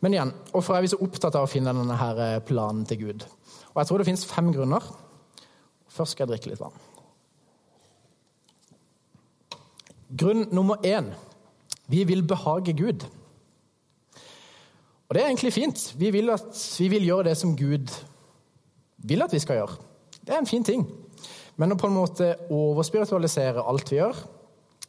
Men 0.00 0.14
igjen, 0.14 0.30
hvorfor 0.52 0.76
er 0.76 0.84
vi 0.84 0.90
så 0.92 1.00
opptatt 1.02 1.34
av 1.34 1.46
å 1.46 1.50
finne 1.50 1.74
denne 1.74 1.96
eh, 2.22 2.38
planen 2.46 2.84
til 2.86 3.00
Gud? 3.06 3.24
Og 3.78 3.82
Jeg 3.84 3.86
tror 3.92 4.00
det 4.02 4.08
fins 4.08 4.24
fem 4.26 4.48
grunner. 4.50 4.82
Først 5.86 6.16
skal 6.16 6.24
jeg 6.24 6.32
drikke 6.32 6.50
litt 6.50 6.58
vann. 6.58 6.78
Grunn 10.18 10.48
nummer 10.50 10.82
én 10.82 11.12
vi 11.86 12.00
vil 12.04 12.24
behage 12.26 12.74
Gud. 12.74 13.04
Og 15.06 15.14
det 15.14 15.22
er 15.22 15.28
egentlig 15.28 15.52
fint. 15.54 15.84
Vi 15.94 16.10
vil, 16.10 16.26
at, 16.34 16.58
vi 16.78 16.88
vil 16.90 17.06
gjøre 17.06 17.28
det 17.28 17.36
som 17.38 17.54
Gud 17.56 17.94
vil 18.98 19.22
at 19.22 19.32
vi 19.32 19.38
skal 19.38 19.60
gjøre. 19.60 19.78
Det 20.26 20.34
er 20.34 20.42
en 20.42 20.50
fin 20.50 20.66
ting. 20.66 20.82
Men 21.54 21.76
å 21.76 21.78
på 21.78 21.86
en 21.86 21.96
måte 22.00 22.32
overspiritualisere 22.50 23.62
alt 23.62 23.94
vi 23.94 24.00
gjør, 24.00 24.18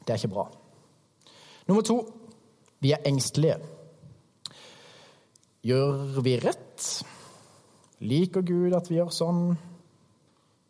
det 0.02 0.16
er 0.16 0.18
ikke 0.18 0.34
bra. 0.34 0.48
Nummer 1.70 1.86
to 1.86 2.02
vi 2.82 2.96
er 2.98 3.06
engstelige. 3.06 3.62
Gjør 5.70 6.22
vi 6.26 6.40
rett? 6.42 6.90
Liker 8.00 8.46
Gud 8.48 8.76
at 8.78 8.88
vi 8.90 9.00
gjør 9.00 9.12
sånn? 9.14 9.44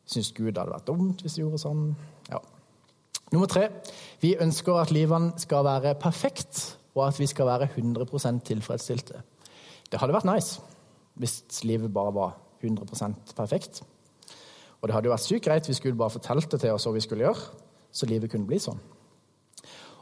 Syns 0.10 0.32
Gud 0.34 0.54
det 0.54 0.62
hadde 0.62 0.74
vært 0.74 0.88
dumt 0.90 1.22
hvis 1.22 1.38
vi 1.38 1.44
gjorde 1.44 1.62
sånn? 1.62 1.84
Ja. 2.32 2.42
Nummer 3.34 3.50
tre 3.52 3.68
vi 4.24 4.34
ønsker 4.42 4.82
at 4.82 4.94
livene 4.94 5.38
skal 5.42 5.64
være 5.68 5.94
perfekt, 6.02 6.64
og 6.98 7.06
at 7.06 7.20
vi 7.22 7.28
skal 7.30 7.48
være 7.48 7.70
100% 7.76 8.42
tilfredsstilte. 8.50 9.22
Det 9.90 10.02
hadde 10.02 10.16
vært 10.18 10.30
nice 10.30 10.60
hvis 11.20 11.64
livet 11.68 11.92
bare 11.94 12.16
var 12.16 12.36
100% 12.64 13.34
perfekt. 13.36 13.82
Og 14.80 14.88
det 14.88 14.96
hadde 14.96 15.10
jo 15.10 15.14
vært 15.14 15.26
sykt 15.26 15.46
greit 15.46 15.68
hvis 15.68 15.82
Gud 15.84 15.98
bare 16.00 16.16
fortalte 16.16 16.58
til 16.58 16.72
oss 16.72 16.88
hva 16.88 16.96
vi 16.96 17.04
skulle 17.04 17.26
gjøre, 17.28 17.50
så 17.92 18.08
livet 18.08 18.32
kunne 18.32 18.48
bli 18.48 18.60
sånn. 18.64 18.80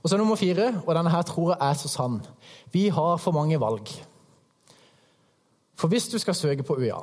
Og 0.03 0.11
så 0.11 0.19
nummer 0.19 0.37
fire, 0.39 0.69
og 0.85 0.93
denne 0.93 1.11
her 1.11 1.25
tror 1.25 1.55
jeg 1.55 1.59
er 1.65 1.79
så 1.79 1.89
sann. 1.89 2.19
Vi 2.71 2.87
har 2.93 3.17
for 3.19 3.35
mange 3.35 3.57
valg. 3.59 3.89
For 5.77 5.87
hvis 5.87 6.07
du 6.07 6.17
skal 6.17 6.35
søke 6.35 6.63
på 6.63 6.75
UiA, 6.75 6.97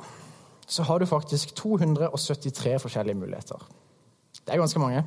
så 0.67 0.83
har 0.83 0.99
du 0.99 1.05
faktisk 1.05 1.55
273 1.55 2.81
forskjellige 2.81 3.15
muligheter. 3.15 3.67
Det 4.45 4.53
er 4.53 4.57
ganske 4.57 4.79
mange. 4.79 5.03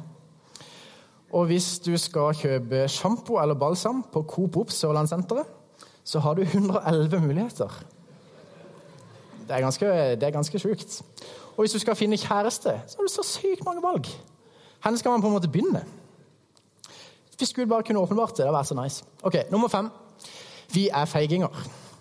Og 1.32 1.44
hvis 1.46 1.78
du 1.78 1.96
skal 1.96 2.34
kjøpe 2.34 2.86
sjampo 2.88 3.36
eller 3.36 3.54
balsam 3.54 4.02
på 4.12 4.22
Coop 4.22 4.56
Ops 4.56 4.74
Sørlandssenteret, 4.74 5.44
så 6.04 6.18
har 6.18 6.34
du 6.34 6.42
111 6.42 7.20
muligheter. 7.20 7.84
Det 9.48 9.56
er 9.56 9.60
ganske, 9.60 9.86
det 10.20 10.32
ganske 10.32 10.58
sjukt. 10.58 11.02
Og 11.56 11.62
hvis 11.62 11.72
du 11.72 11.78
skal 11.78 11.96
finne 11.96 12.16
kjæreste, 12.16 12.80
så 12.86 12.96
har 12.96 13.04
du 13.04 13.12
så 13.12 13.22
sykt 13.22 13.64
mange 13.64 13.82
valg. 13.82 14.06
Hvor 14.82 14.96
skal 14.96 15.10
man 15.10 15.20
på 15.20 15.26
en 15.26 15.32
måte 15.32 15.48
begynne? 15.48 15.84
Hvis 17.38 17.52
Gud 17.54 17.66
bare 17.66 17.82
kunne 17.82 17.98
åpenbart 17.98 18.30
det, 18.30 18.36
det 18.38 18.46
hadde 18.46 18.56
vært 18.56 18.66
så 18.66 18.82
nice. 18.82 19.04
Ok, 19.22 19.34
Nummer 19.50 19.68
fem. 19.68 19.90
Vi 20.72 20.88
er 20.88 21.04
feiginger. 21.04 21.48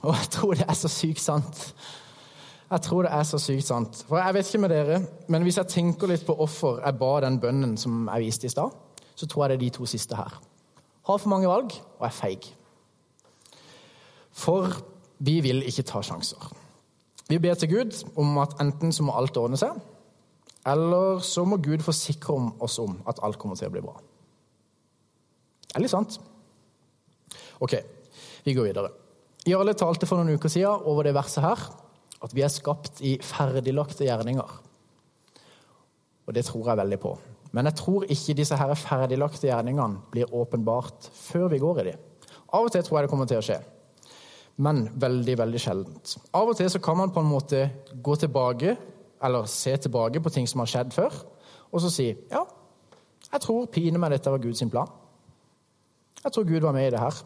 Og 0.07 0.15
jeg 0.15 0.29
tror 0.31 0.55
det 0.55 0.65
er 0.67 0.77
så 0.77 0.89
sykt 0.91 1.19
sant. 1.19 1.63
Jeg 2.67 2.83
tror 2.83 3.03
det 3.03 3.11
er 3.15 3.23
så 3.27 3.39
sykt 3.39 3.67
sant. 3.67 4.03
For 4.07 4.19
jeg 4.19 4.35
vet 4.35 4.49
ikke 4.49 4.61
med 4.63 4.71
dere, 4.71 4.99
men 5.27 5.43
hvis 5.43 5.57
jeg 5.59 5.71
tenker 5.71 6.11
litt 6.11 6.25
på 6.27 6.35
hvorfor 6.35 6.79
jeg 6.83 6.99
ba 6.99 7.13
den 7.23 7.39
bønnen 7.43 7.75
som 7.79 8.05
jeg 8.07 8.27
viste 8.27 8.47
i 8.47 8.51
stad, 8.51 8.75
så 9.15 9.27
tror 9.27 9.45
jeg 9.45 9.49
det 9.49 9.57
er 9.57 9.65
de 9.65 9.75
to 9.77 9.87
siste 9.89 10.15
her. 10.15 10.37
Har 11.07 11.19
for 11.19 11.31
mange 11.31 11.49
valg 11.49 11.75
og 11.99 12.05
er 12.07 12.15
feig. 12.15 12.47
For 14.31 14.71
vi 15.19 15.39
vil 15.41 15.63
ikke 15.67 15.87
ta 15.87 16.03
sjanser. 16.05 16.51
Vi 17.27 17.39
ber 17.43 17.57
til 17.59 17.71
Gud 17.71 18.03
om 18.15 18.37
at 18.43 18.59
enten 18.63 18.93
så 18.95 19.03
må 19.03 19.15
alt 19.17 19.37
ordne 19.37 19.59
seg, 19.59 19.73
eller 20.67 21.19
så 21.23 21.43
må 21.47 21.57
Gud 21.63 21.83
forsikre 21.83 22.35
oss 22.63 22.77
om 22.79 22.99
at 23.07 23.19
alt 23.23 23.39
kommer 23.39 23.59
til 23.59 23.67
å 23.67 23.73
bli 23.73 23.83
bra. 23.83 23.97
Det 25.67 25.75
er 25.75 25.83
litt 25.83 25.91
sant. 25.91 26.19
OK, 27.63 27.75
vi 28.45 28.55
går 28.55 28.69
videre. 28.69 28.91
Jarle 29.47 29.75
talte 29.77 30.07
for 30.09 30.19
noen 30.19 30.35
uker 30.35 30.51
siden 30.51 30.87
over 30.89 31.07
det 31.07 31.15
verset 31.15 31.45
her, 31.45 31.61
at 32.23 32.33
vi 32.35 32.43
er 32.43 32.51
skapt 32.51 33.01
i 33.05 33.15
ferdiglagte 33.23 34.07
gjerninger. 34.07 34.57
Og 36.27 36.35
det 36.35 36.43
tror 36.47 36.73
jeg 36.73 36.81
veldig 36.81 36.99
på. 36.99 37.13
Men 37.55 37.69
jeg 37.69 37.79
tror 37.79 38.09
ikke 38.11 38.35
disse 38.35 38.57
her 38.59 38.73
ferdiglagte 38.75 39.47
gjerningene 39.47 40.03
blir 40.11 40.33
åpenbart 40.35 41.07
før 41.15 41.47
vi 41.53 41.61
går 41.63 41.81
i 41.81 41.89
dem. 41.91 42.05
Av 42.53 42.67
og 42.67 42.71
til 42.73 42.83
tror 42.83 42.99
jeg 42.99 43.07
det 43.07 43.13
kommer 43.13 43.29
til 43.29 43.39
å 43.39 43.47
skje 43.47 43.61
men 44.63 44.87
veldig, 44.97 45.35
veldig 45.37 45.59
sjeldent. 45.61 46.13
Av 46.35 46.49
og 46.49 46.57
til 46.57 46.69
så 46.71 46.81
kan 46.81 46.97
man 46.97 47.13
på 47.13 47.21
en 47.21 47.29
måte 47.29 47.67
gå 47.93 48.15
tilbake, 48.17 48.75
eller 49.23 49.49
se 49.49 49.75
tilbake 49.77 50.21
på 50.21 50.33
ting 50.33 50.47
som 50.49 50.63
har 50.63 50.71
skjedd 50.71 50.93
før, 50.95 51.13
og 51.71 51.83
så 51.83 51.91
si 51.93 52.07
ja, 52.09 52.43
jeg 53.27 53.43
tror 53.43 53.69
pine 53.73 53.99
meg 54.01 54.15
dette 54.15 54.31
var 54.33 54.41
Guds 54.41 54.63
plan. 54.71 54.89
Jeg 56.23 56.33
tror 56.33 56.47
Gud 56.47 56.63
var 56.65 56.73
med 56.73 56.87
i 56.87 56.93
det 56.95 57.01
her. 57.01 57.17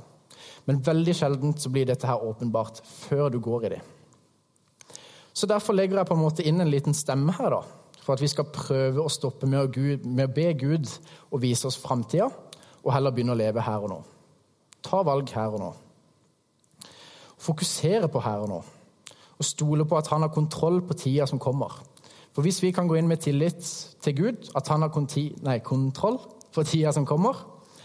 Men 0.65 0.81
veldig 0.85 1.15
sjelden 1.17 1.55
blir 1.73 1.87
dette 1.89 2.07
her 2.07 2.23
åpenbart 2.23 2.81
før 2.85 3.29
du 3.33 3.39
går 3.41 3.65
i 3.65 3.73
det. 3.75 3.81
Så 5.33 5.47
Derfor 5.47 5.73
legger 5.73 5.97
jeg 5.97 6.09
på 6.09 6.17
en 6.17 6.25
måte 6.25 6.43
inn 6.45 6.61
en 6.61 6.71
liten 6.71 6.93
stemme 6.93 7.33
her, 7.37 7.55
da, 7.55 7.61
for 8.01 8.13
at 8.13 8.21
vi 8.21 8.29
skal 8.29 8.49
prøve 8.51 9.03
å 9.03 9.11
stoppe 9.11 9.47
med 9.47 9.61
å, 9.61 9.69
Gud, 9.71 10.05
med 10.05 10.29
å 10.29 10.33
be 10.35 10.49
Gud 10.59 10.89
å 11.31 11.39
vise 11.41 11.69
oss 11.69 11.79
framtida, 11.79 12.27
og 12.81 12.91
heller 12.93 13.13
begynne 13.15 13.35
å 13.35 13.39
leve 13.39 13.63
her 13.63 13.85
og 13.85 13.93
nå. 13.93 14.01
Ta 14.83 15.01
valg 15.05 15.29
her 15.31 15.55
og 15.55 15.61
nå. 15.61 15.71
Fokusere 17.41 18.09
på 18.11 18.21
her 18.21 18.43
og 18.43 18.51
nå, 18.51 18.59
og 19.37 19.47
stole 19.47 19.87
på 19.87 19.97
at 19.97 20.11
han 20.11 20.25
har 20.25 20.33
kontroll 20.33 20.81
på 20.85 20.97
tida 20.99 21.25
som 21.29 21.39
kommer. 21.41 21.79
For 22.35 22.45
hvis 22.45 22.61
vi 22.63 22.71
kan 22.75 22.87
gå 22.87 22.95
inn 22.99 23.09
med 23.09 23.23
tillit 23.23 23.65
til 24.03 24.15
Gud, 24.15 24.51
at 24.55 24.67
han 24.71 24.85
har 24.85 24.93
nei, 25.43 25.57
kontroll 25.59 26.19
for 26.51 26.67
tida 26.67 26.91
som 26.95 27.07
kommer, 27.07 27.35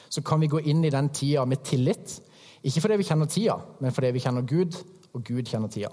så 0.08 0.22
kan 0.22 0.40
vi 0.40 0.50
gå 0.50 0.60
inn 0.60 0.84
i 0.84 0.92
den 0.92 1.08
tida 1.10 1.44
med 1.44 1.64
tillit. 1.66 2.20
Ikke 2.66 2.82
fordi 2.82 2.98
vi 2.98 3.06
kjenner 3.06 3.30
tida, 3.30 3.60
men 3.80 3.94
fordi 3.94 4.10
vi 4.16 4.22
kjenner 4.24 4.46
Gud, 4.46 4.74
og 5.14 5.22
Gud 5.24 5.46
kjenner 5.46 5.70
tida. 5.70 5.92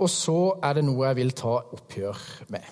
Og 0.00 0.10
så 0.12 0.56
er 0.64 0.76
det 0.76 0.84
noe 0.84 1.06
jeg 1.08 1.16
vil 1.20 1.32
ta 1.36 1.54
oppgjør 1.76 2.22
med. 2.52 2.64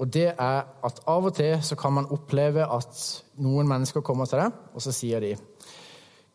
Og 0.00 0.08
det 0.08 0.30
er 0.30 0.62
at 0.86 1.00
av 1.10 1.26
og 1.28 1.34
til 1.36 1.58
så 1.62 1.76
kan 1.76 1.92
man 1.92 2.08
oppleve 2.14 2.64
at 2.64 3.02
noen 3.42 3.68
mennesker 3.68 4.04
kommer 4.06 4.26
til 4.26 4.40
deg, 4.40 4.56
og 4.74 4.82
så 4.82 4.94
sier 4.96 5.20
de 5.20 5.34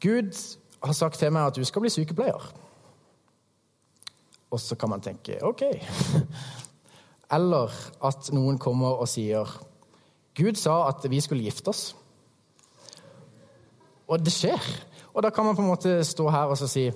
Gud 0.03 0.35
har 0.83 0.93
sagt 0.93 1.17
til 1.19 1.31
meg 1.33 1.49
at 1.49 1.57
du 1.57 1.63
skal 1.65 1.81
bli 1.81 1.89
sykepleier. 1.89 2.49
Og 4.53 4.61
så 4.61 4.77
kan 4.77 4.91
man 4.91 5.01
tenke 5.01 5.39
OK. 5.43 5.63
Eller 7.35 7.73
at 8.05 8.29
noen 8.35 8.59
kommer 8.61 9.01
og 9.01 9.09
sier 9.09 9.49
Gud 10.37 10.59
sa 10.59 10.83
at 10.91 11.07
vi 11.09 11.21
skulle 11.23 11.47
gifte 11.47 11.71
oss. 11.71 11.95
Og 14.07 14.21
det 14.21 14.33
skjer. 14.33 14.71
Og 15.13 15.23
da 15.23 15.31
kan 15.33 15.45
man 15.47 15.55
på 15.57 15.63
en 15.63 15.71
måte 15.71 15.97
stå 16.05 16.27
her 16.29 16.51
og 16.51 16.59
si 16.59 16.89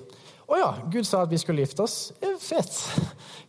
å 0.50 0.58
ja, 0.58 0.70
Gud 0.90 1.06
sa 1.06 1.22
at 1.22 1.30
vi 1.30 1.38
skulle 1.38 1.62
gifte 1.62 1.84
oss. 1.84 2.10
Fett. 2.42 2.74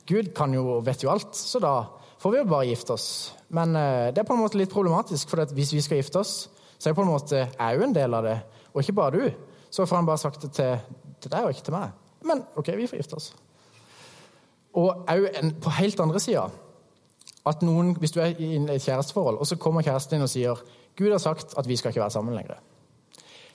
Gud 0.06 0.32
kan 0.38 0.54
jo, 0.54 0.78
vet 0.86 1.02
jo 1.02 1.10
alt, 1.10 1.34
så 1.34 1.58
da 1.62 1.74
får 2.22 2.34
vi 2.34 2.42
jo 2.44 2.50
bare 2.52 2.68
gifte 2.70 2.94
oss. 2.94 3.08
Men 3.50 3.74
uh, 3.74 4.12
det 4.14 4.22
er 4.22 4.28
på 4.28 4.36
en 4.38 4.44
måte 4.44 4.60
litt 4.60 4.70
problematisk, 4.70 5.32
for 5.32 5.42
hvis 5.58 5.74
vi 5.74 5.82
skal 5.82 5.98
gifte 5.98 6.22
oss, 6.22 6.36
så 6.78 6.90
er 6.90 6.94
det 6.94 7.00
på 7.00 7.06
en 7.06 7.10
måte 7.10 7.40
jeg 7.42 7.78
jo 7.80 7.88
en 7.88 7.96
del 7.96 8.18
av 8.18 8.28
det, 8.28 8.36
og 8.70 8.84
ikke 8.84 8.98
bare 9.00 9.18
du. 9.18 9.48
Så 9.74 9.88
får 9.90 9.98
han 9.98 10.10
bare 10.12 10.22
sagt 10.22 10.46
det 10.46 10.52
til, 10.54 10.78
til 11.24 11.34
deg 11.34 11.48
og 11.48 11.56
ikke 11.56 11.66
til 11.72 11.78
meg. 11.80 11.98
Men 12.30 12.44
OK, 12.60 12.70
vi 12.78 12.90
får 12.92 13.02
gifte 13.02 13.18
oss. 13.18 13.32
Og 14.78 15.10
òg 15.10 15.26
på 15.64 15.74
helt 15.82 16.06
andre 16.06 16.22
sida 16.24 16.46
at 17.50 17.64
noen, 17.66 17.96
Hvis 17.98 18.14
du 18.14 18.20
er 18.22 18.38
i 18.38 18.54
et 18.56 18.84
kjæresteforhold, 18.84 19.40
og 19.42 19.48
så 19.50 19.58
kommer 19.58 19.82
kjæresten 19.82 20.20
din 20.20 20.28
og 20.28 20.30
sier 20.30 20.62
Gud 20.98 21.12
har 21.12 21.18
sagt 21.18 21.56
at 21.58 21.68
vi 21.68 21.76
skal 21.76 21.90
ikke 21.90 22.04
være 22.04 22.14
sammen 22.14 22.36
lenger. 22.36 22.62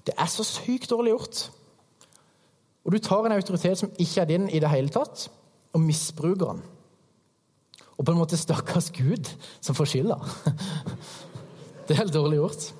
Det 0.06 0.14
er 0.18 0.30
så 0.30 0.44
sykt 0.46 0.90
dårlig 0.90 1.14
gjort. 1.14 1.50
Og 2.86 2.92
du 2.92 2.98
tar 3.02 3.26
en 3.26 3.34
autoritet 3.34 3.78
som 3.78 3.90
ikke 3.98 4.20
er 4.20 4.30
din 4.30 4.48
i 4.48 4.60
det 4.62 4.70
hele 4.70 4.88
tatt, 4.94 5.26
og 5.72 5.80
misbruker 5.82 6.52
den. 6.52 6.62
Og 7.96 8.04
på 8.04 8.12
en 8.12 8.18
måte 8.18 8.36
stakkars 8.36 8.90
Gud 8.94 9.30
som 9.60 9.74
får 9.74 9.84
skylda. 9.84 10.18
Det 11.86 11.94
er 11.94 12.02
helt 12.02 12.14
dårlig 12.14 12.36
gjort. 12.36 12.74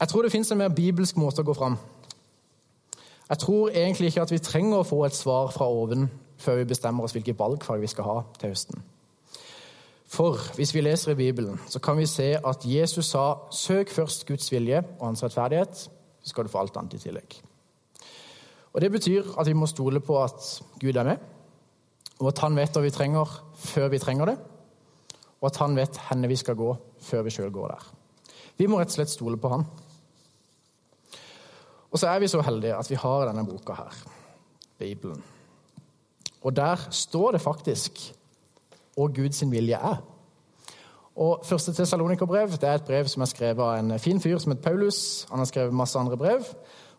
Jeg 0.00 0.08
tror 0.08 0.22
det 0.22 0.32
fins 0.32 0.50
en 0.52 0.58
mer 0.58 0.72
bibelsk 0.72 1.16
måte 1.20 1.42
å 1.42 1.44
gå 1.44 1.52
fram. 1.56 1.76
Jeg 3.28 3.38
tror 3.38 3.68
egentlig 3.68 4.08
ikke 4.08 4.22
at 4.24 4.32
vi 4.32 4.38
trenger 4.40 4.80
å 4.80 4.86
få 4.88 5.02
et 5.04 5.16
svar 5.16 5.50
fra 5.52 5.68
oven 5.68 6.08
før 6.40 6.60
vi 6.60 6.68
bestemmer 6.70 7.04
oss 7.04 7.12
hvilke 7.16 7.36
valgfag 7.38 7.80
vi 7.82 7.90
skal 7.92 8.08
ha 8.08 8.16
til 8.40 8.54
høsten. 8.54 8.80
For 10.06 10.38
hvis 10.54 10.74
vi 10.74 10.80
leser 10.80 11.12
i 11.12 11.18
Bibelen, 11.18 11.60
så 11.68 11.78
kan 11.82 11.98
vi 11.98 12.06
se 12.06 12.36
at 12.46 12.64
Jesus 12.64 13.06
sa 13.06 13.34
'søk 13.50 13.90
først 13.90 14.26
Guds 14.26 14.52
vilje 14.52 14.84
og 15.00 15.06
hans 15.06 15.22
rettferdighet', 15.22 15.88
så 16.22 16.28
skal 16.28 16.44
du 16.44 16.48
få 16.48 16.58
alt 16.58 16.76
annet 16.76 16.94
i 16.94 17.08
tillegg'. 17.08 17.42
Og 18.72 18.80
Det 18.80 18.92
betyr 18.92 19.24
at 19.40 19.46
vi 19.46 19.52
må 19.52 19.66
stole 19.66 20.00
på 20.00 20.24
at 20.24 20.62
Gud 20.80 20.96
er 20.96 21.02
med, 21.02 21.16
og 22.20 22.28
at 22.28 22.38
han 22.38 22.56
vet 22.56 22.72
hva 22.76 22.82
vi 22.82 22.90
trenger 22.90 23.42
før 23.54 23.88
vi 23.88 23.98
trenger 23.98 24.24
det, 24.24 24.38
og 25.40 25.46
at 25.46 25.56
han 25.56 25.76
vet 25.76 25.96
hvor 25.96 26.28
vi 26.28 26.36
skal 26.36 26.54
gå 26.54 26.76
før 27.00 27.22
vi 27.22 27.30
sjøl 27.30 27.52
går 27.52 27.68
der. 27.68 27.92
Vi 28.56 28.66
må 28.66 28.78
rett 28.78 28.88
og 28.88 28.92
slett 28.92 29.10
stole 29.10 29.36
på 29.36 29.48
han. 29.48 29.64
Og 31.90 31.98
så 31.98 32.08
er 32.08 32.20
vi 32.20 32.28
så 32.28 32.42
heldige 32.42 32.76
at 32.76 32.90
vi 32.90 32.98
har 33.00 33.26
denne 33.28 33.46
boka 33.46 33.72
her, 33.72 33.94
Bibelen. 34.78 35.22
Og 36.42 36.56
der 36.56 36.76
står 36.90 37.32
det 37.32 37.40
faktisk 37.40 38.14
hva 38.96 39.08
Guds 39.12 39.44
vilje 39.50 39.76
er. 39.76 40.00
Og 41.16 41.44
Første 41.48 41.72
Tessalonikerbrev 41.72 42.58
er 42.60 42.74
et 42.74 42.88
brev 42.88 43.08
som 43.08 43.24
er 43.24 43.30
skrevet 43.30 43.62
av 43.64 43.78
en 43.78 44.00
fin 44.00 44.20
fyr 44.20 44.36
som 44.40 44.52
heter 44.52 44.64
Paulus. 44.64 44.98
Han 45.30 45.40
har 45.40 45.48
skrevet 45.48 45.76
masse 45.76 45.98
andre 45.98 46.18
brev. 46.20 46.44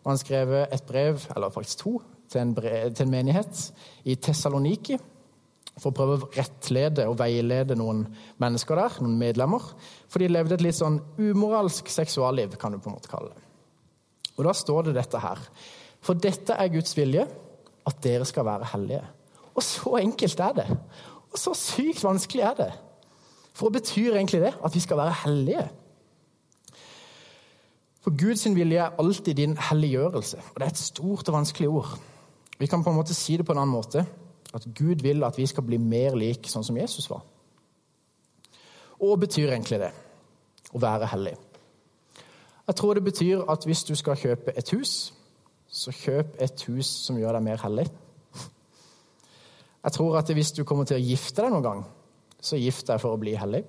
Og 0.02 0.10
han 0.10 0.18
skrev 0.18 0.54
et 0.64 0.86
brev, 0.86 1.20
eller 1.36 1.54
faktisk 1.54 1.84
to, 1.84 1.98
til 2.30 2.40
en, 2.40 2.54
brev, 2.54 2.90
til 2.94 3.06
en 3.06 3.12
menighet 3.12 3.62
i 4.08 4.16
Tessaloniki 4.18 4.98
for 5.78 5.92
å 5.92 5.94
prøve 5.94 6.16
å 6.16 6.30
rettlede 6.34 7.04
og 7.06 7.18
veilede 7.20 7.76
noen 7.78 8.02
mennesker 8.42 8.78
der, 8.80 8.96
noen 9.02 9.18
medlemmer. 9.20 9.62
For 10.10 10.22
de 10.22 10.30
levde 10.30 10.56
et 10.56 10.64
litt 10.64 10.78
sånn 10.78 10.98
umoralsk 11.20 11.90
seksualliv, 11.92 12.56
kan 12.58 12.74
du 12.74 12.80
på 12.82 12.90
en 12.90 12.96
måte 12.96 13.10
kalle 13.10 13.30
det. 13.30 13.44
Og 14.38 14.46
da 14.46 14.54
står 14.54 14.88
det 14.88 14.96
dette 14.98 15.20
her. 15.22 15.44
For 16.02 16.18
dette 16.18 16.56
er 16.58 16.72
Guds 16.72 16.94
vilje, 16.98 17.26
at 17.88 18.02
dere 18.04 18.26
skal 18.28 18.46
være 18.46 18.72
hellige. 18.72 19.04
Og 19.54 19.64
så 19.66 19.94
enkelt 20.00 20.42
er 20.42 20.58
det. 20.58 20.66
Så 21.38 21.54
sykt 21.54 22.02
vanskelig 22.04 22.42
er 22.42 22.56
det. 22.58 22.72
For 23.54 23.66
hva 23.66 23.78
betyr 23.78 24.16
egentlig 24.16 24.42
det? 24.42 24.54
At 24.64 24.74
vi 24.74 24.82
skal 24.82 24.98
være 25.00 25.16
hellige? 25.24 25.64
For 28.02 28.14
Guds 28.18 28.46
vilje 28.54 28.78
er 28.78 28.98
alltid 28.98 29.34
din 29.34 29.56
helliggjørelse. 29.70 30.38
Og 30.54 30.60
det 30.60 30.66
er 30.66 30.70
et 30.72 30.78
stort 30.82 31.28
og 31.28 31.34
vanskelig 31.34 31.68
ord. 31.68 31.98
Vi 32.58 32.66
kan 32.66 32.84
på 32.84 32.90
en 32.90 32.96
måte 32.96 33.14
si 33.14 33.36
det 33.36 33.46
på 33.46 33.52
en 33.52 33.58
annen 33.58 33.74
måte. 33.74 34.06
At 34.54 34.66
Gud 34.78 35.02
vil 35.02 35.24
at 35.24 35.38
vi 35.38 35.46
skal 35.46 35.66
bli 35.66 35.76
mer 35.76 36.16
lik 36.16 36.48
sånn 36.48 36.64
som 36.64 36.78
Jesus 36.78 37.10
var. 37.10 37.22
Og 38.98 39.12
hva 39.12 39.18
betyr 39.26 39.52
egentlig 39.52 39.82
det? 39.82 39.92
Å 40.74 40.80
være 40.82 41.10
hellig. 41.12 41.36
Jeg 42.68 42.76
tror 42.76 42.94
det 42.94 43.04
betyr 43.04 43.44
at 43.48 43.64
hvis 43.64 43.84
du 43.88 43.94
skal 43.96 44.18
kjøpe 44.18 44.52
et 44.56 44.70
hus, 44.74 45.12
så 45.68 45.92
kjøp 45.92 46.36
et 46.40 46.64
hus 46.68 46.88
som 47.04 47.18
gjør 47.20 47.38
deg 47.38 47.44
mer 47.44 47.62
hellig. 47.62 47.86
Jeg 49.84 49.94
tror 49.94 50.18
at 50.18 50.30
hvis 50.34 50.52
du 50.56 50.64
kommer 50.66 50.88
til 50.88 50.98
å 50.98 51.04
gifte 51.04 51.44
deg 51.44 51.54
noen 51.54 51.66
gang, 51.66 51.84
så 52.40 52.58
gift 52.58 52.86
deg 52.90 53.00
for 53.02 53.14
å 53.14 53.20
bli 53.20 53.34
hellig. 53.38 53.62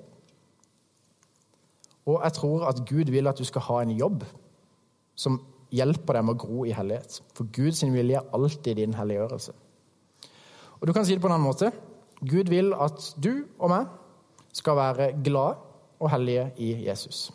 Og 2.10 2.22
jeg 2.24 2.36
tror 2.38 2.66
at 2.70 2.82
Gud 2.90 3.12
vil 3.14 3.30
at 3.30 3.38
du 3.38 3.46
skal 3.46 3.66
ha 3.68 3.80
en 3.84 3.94
jobb 3.94 4.26
som 5.20 5.38
hjelper 5.76 6.18
deg 6.18 6.26
med 6.26 6.36
å 6.36 6.42
gro 6.42 6.66
i 6.66 6.74
hellighet. 6.74 7.20
For 7.38 7.50
Guds 7.54 7.84
vilje 7.84 8.18
er 8.18 8.36
alltid 8.36 8.80
din 8.80 8.96
helliggjørelse. 8.98 9.54
Og 10.80 10.88
du 10.88 10.94
kan 10.96 11.06
si 11.06 11.14
det 11.14 11.22
på 11.22 11.30
en 11.30 11.36
annen 11.36 11.50
måte. 11.50 11.72
Gud 12.20 12.50
vil 12.52 12.74
at 12.74 13.12
du 13.22 13.46
og 13.60 13.70
meg 13.72 13.90
skal 14.56 14.80
være 14.80 15.12
glade 15.24 15.60
og 16.00 16.12
hellige 16.14 16.50
i 16.58 16.72
Jesus. 16.88 17.30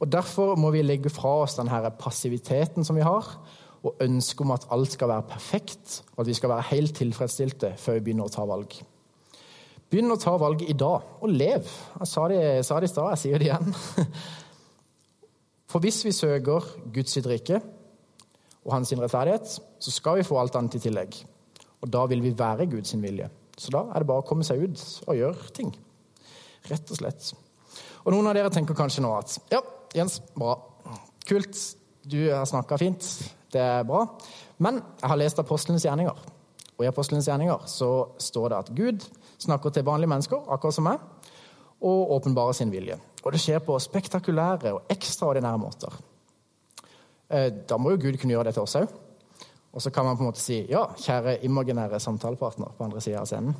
Og 0.00 0.10
Derfor 0.12 0.56
må 0.60 0.70
vi 0.74 0.82
legge 0.84 1.12
fra 1.12 1.40
oss 1.44 1.56
denne 1.56 1.90
passiviteten 1.98 2.84
som 2.84 2.96
vi 2.96 3.04
har, 3.06 3.28
og 3.84 4.00
ønske 4.00 4.44
om 4.44 4.54
at 4.54 4.66
alt 4.72 4.94
skal 4.96 5.10
være 5.10 5.26
perfekt, 5.28 6.00
og 6.14 6.24
at 6.24 6.30
vi 6.30 6.36
skal 6.38 6.52
være 6.54 6.68
helt 6.70 6.96
tilfredsstilte 6.96 7.74
før 7.80 7.98
vi 7.98 8.04
begynner 8.08 8.30
å 8.30 8.32
ta 8.32 8.46
valg. 8.48 8.78
Begynn 9.92 10.14
å 10.14 10.18
ta 10.20 10.32
valget 10.40 10.72
i 10.72 10.78
dag, 10.78 11.04
og 11.20 11.30
lev. 11.30 11.68
Jeg 12.00 12.10
sa 12.10 12.24
det, 12.32 12.40
jeg 12.40 12.64
sa 12.66 12.80
det 12.80 12.88
i 12.88 12.94
stad, 12.94 13.12
jeg 13.12 13.22
sier 13.22 13.42
det 13.42 13.50
igjen. 13.50 13.76
For 15.70 15.84
hvis 15.84 16.00
vi 16.06 16.14
søker 16.14 16.66
Guds 16.94 17.18
rike 17.26 17.60
og 18.64 18.72
hans 18.72 18.94
rettferdighet, 18.96 19.54
så 19.54 19.92
skal 19.92 20.20
vi 20.20 20.26
få 20.26 20.38
alt 20.40 20.56
annet 20.58 20.78
i 20.78 20.82
tillegg. 20.86 21.20
Og 21.84 21.90
da 21.92 22.06
vil 22.08 22.24
vi 22.24 22.32
være 22.38 22.68
Guds 22.72 22.94
vilje. 22.96 23.28
Så 23.58 23.70
da 23.74 23.84
er 23.92 24.02
det 24.02 24.08
bare 24.08 24.24
å 24.24 24.26
komme 24.26 24.46
seg 24.46 24.64
ut 24.64 24.80
og 25.04 25.18
gjøre 25.18 25.52
ting. 25.54 25.74
Rett 26.70 26.90
og 26.90 26.98
slett. 26.98 27.34
Og 28.04 28.14
noen 28.14 28.30
av 28.30 28.36
dere 28.38 28.52
tenker 28.52 28.76
kanskje 28.78 29.04
nå 29.04 29.12
at 29.18 29.36
ja, 29.52 29.60
Jens, 29.94 30.18
bra. 30.34 30.56
Kult. 31.28 31.58
Du 32.02 32.18
har 32.32 32.48
snakka 32.48 32.78
fint. 32.80 33.04
Det 33.54 33.62
er 33.62 33.86
bra. 33.86 34.04
Men 34.58 34.80
jeg 35.00 35.10
har 35.10 35.20
lest 35.20 35.38
Apostlenes 35.42 35.86
gjerninger. 35.86 36.18
Og 36.74 36.82
i 36.82 36.90
Apostlenes 36.90 37.28
gjerninger 37.28 37.68
så 37.70 37.90
står 38.18 38.50
det 38.50 38.58
at 38.58 38.72
Gud 38.74 39.04
snakker 39.38 39.70
til 39.70 39.86
vanlige 39.86 40.10
mennesker, 40.10 40.42
akkurat 40.50 40.74
som 40.74 40.88
meg, 40.88 41.02
og 41.84 42.16
åpenbarer 42.16 42.56
sin 42.56 42.72
vilje. 42.72 42.98
Og 43.22 43.32
det 43.32 43.40
skjer 43.42 43.62
på 43.64 43.76
spektakulære 43.80 44.74
og 44.74 44.90
ekstraordinære 44.90 45.60
måter. 45.60 45.94
Eh, 47.30 47.50
da 47.68 47.78
må 47.78 47.94
jo 47.94 48.02
Gud 48.02 48.18
kunne 48.18 48.34
gjøre 48.34 48.50
det 48.50 48.56
til 48.56 48.66
oss 48.66 48.76
òg. 48.80 48.90
Og 49.74 49.82
så 49.82 49.90
kan 49.90 50.06
man 50.06 50.16
på 50.16 50.22
en 50.22 50.30
måte 50.30 50.42
si 50.42 50.60
ja, 50.70 50.84
kjære 50.98 51.40
imaginære 51.46 51.98
samtalepartner 52.00 52.74
på 52.76 52.86
andre 52.86 53.02
sida 53.02 53.22
av 53.22 53.30
scenen. 53.30 53.56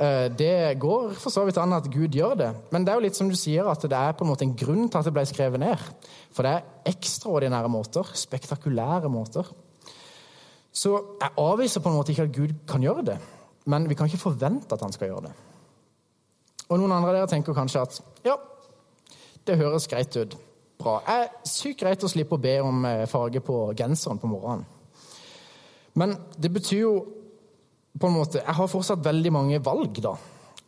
Eh, 0.00 0.30
det 0.32 0.78
går 0.80 1.10
for 1.20 1.32
så 1.32 1.42
vidt 1.44 1.58
an 1.60 1.76
at 1.76 1.88
Gud 1.92 2.14
gjør 2.16 2.38
det, 2.40 2.50
men 2.72 2.86
det 2.86 2.92
er 2.92 2.96
jo 2.96 3.04
litt 3.04 3.18
som 3.18 3.28
du 3.28 3.36
sier, 3.36 3.66
at 3.68 3.82
det 3.84 3.96
er 3.96 4.14
på 4.16 4.24
en 4.24 4.30
måte 4.30 4.46
en 4.46 4.54
grunn 4.56 4.86
til 4.88 4.96
at 4.96 5.04
det 5.04 5.12
ble 5.12 5.26
skrevet 5.28 5.60
ned. 5.60 5.82
For 6.32 6.46
det 6.46 6.54
er 6.54 6.94
ekstraordinære 6.94 7.68
måter, 7.68 8.08
spektakulære 8.16 9.10
måter. 9.12 9.50
Så 10.72 10.94
jeg 11.20 11.36
avviser 11.36 11.84
på 11.84 11.90
en 11.90 11.98
måte 11.98 12.14
ikke 12.14 12.28
at 12.30 12.34
Gud 12.34 12.56
kan 12.68 12.82
gjøre 12.82 13.04
det. 13.12 13.18
men 13.66 13.88
vi 13.88 13.94
kan 13.94 14.06
ikke 14.06 14.18
forvente 14.18 14.72
at 14.72 14.80
han 14.82 14.92
skal 14.92 15.08
gjøre 15.08 15.20
det. 15.26 15.32
Og 16.70 16.78
noen 16.78 16.92
andre 16.92 17.10
av 17.10 17.14
dere 17.14 17.28
tenker 17.28 17.54
kanskje 17.54 17.82
at 17.82 18.00
ja, 18.24 18.38
det 19.46 19.58
høres 19.60 19.86
greit 19.86 20.16
ut. 20.16 20.36
Bra. 20.80 20.96
Det 21.04 21.14
er 21.14 21.28
sykt 21.46 21.82
greit 21.82 22.02
å 22.02 22.08
slippe 22.08 22.38
å 22.38 22.40
be 22.40 22.54
om 22.64 22.84
eh, 22.88 23.06
farge 23.06 23.42
på 23.44 23.58
genseren 23.76 24.18
på 24.18 24.30
morgenen. 24.30 24.64
Men 25.94 26.16
det 26.40 26.50
betyr 26.54 26.80
jo 26.80 26.94
på 27.98 28.06
en 28.06 28.14
måte 28.14 28.38
Jeg 28.38 28.56
har 28.56 28.70
fortsatt 28.70 29.04
veldig 29.04 29.32
mange 29.34 29.60
valg, 29.64 29.98
da. 30.02 30.14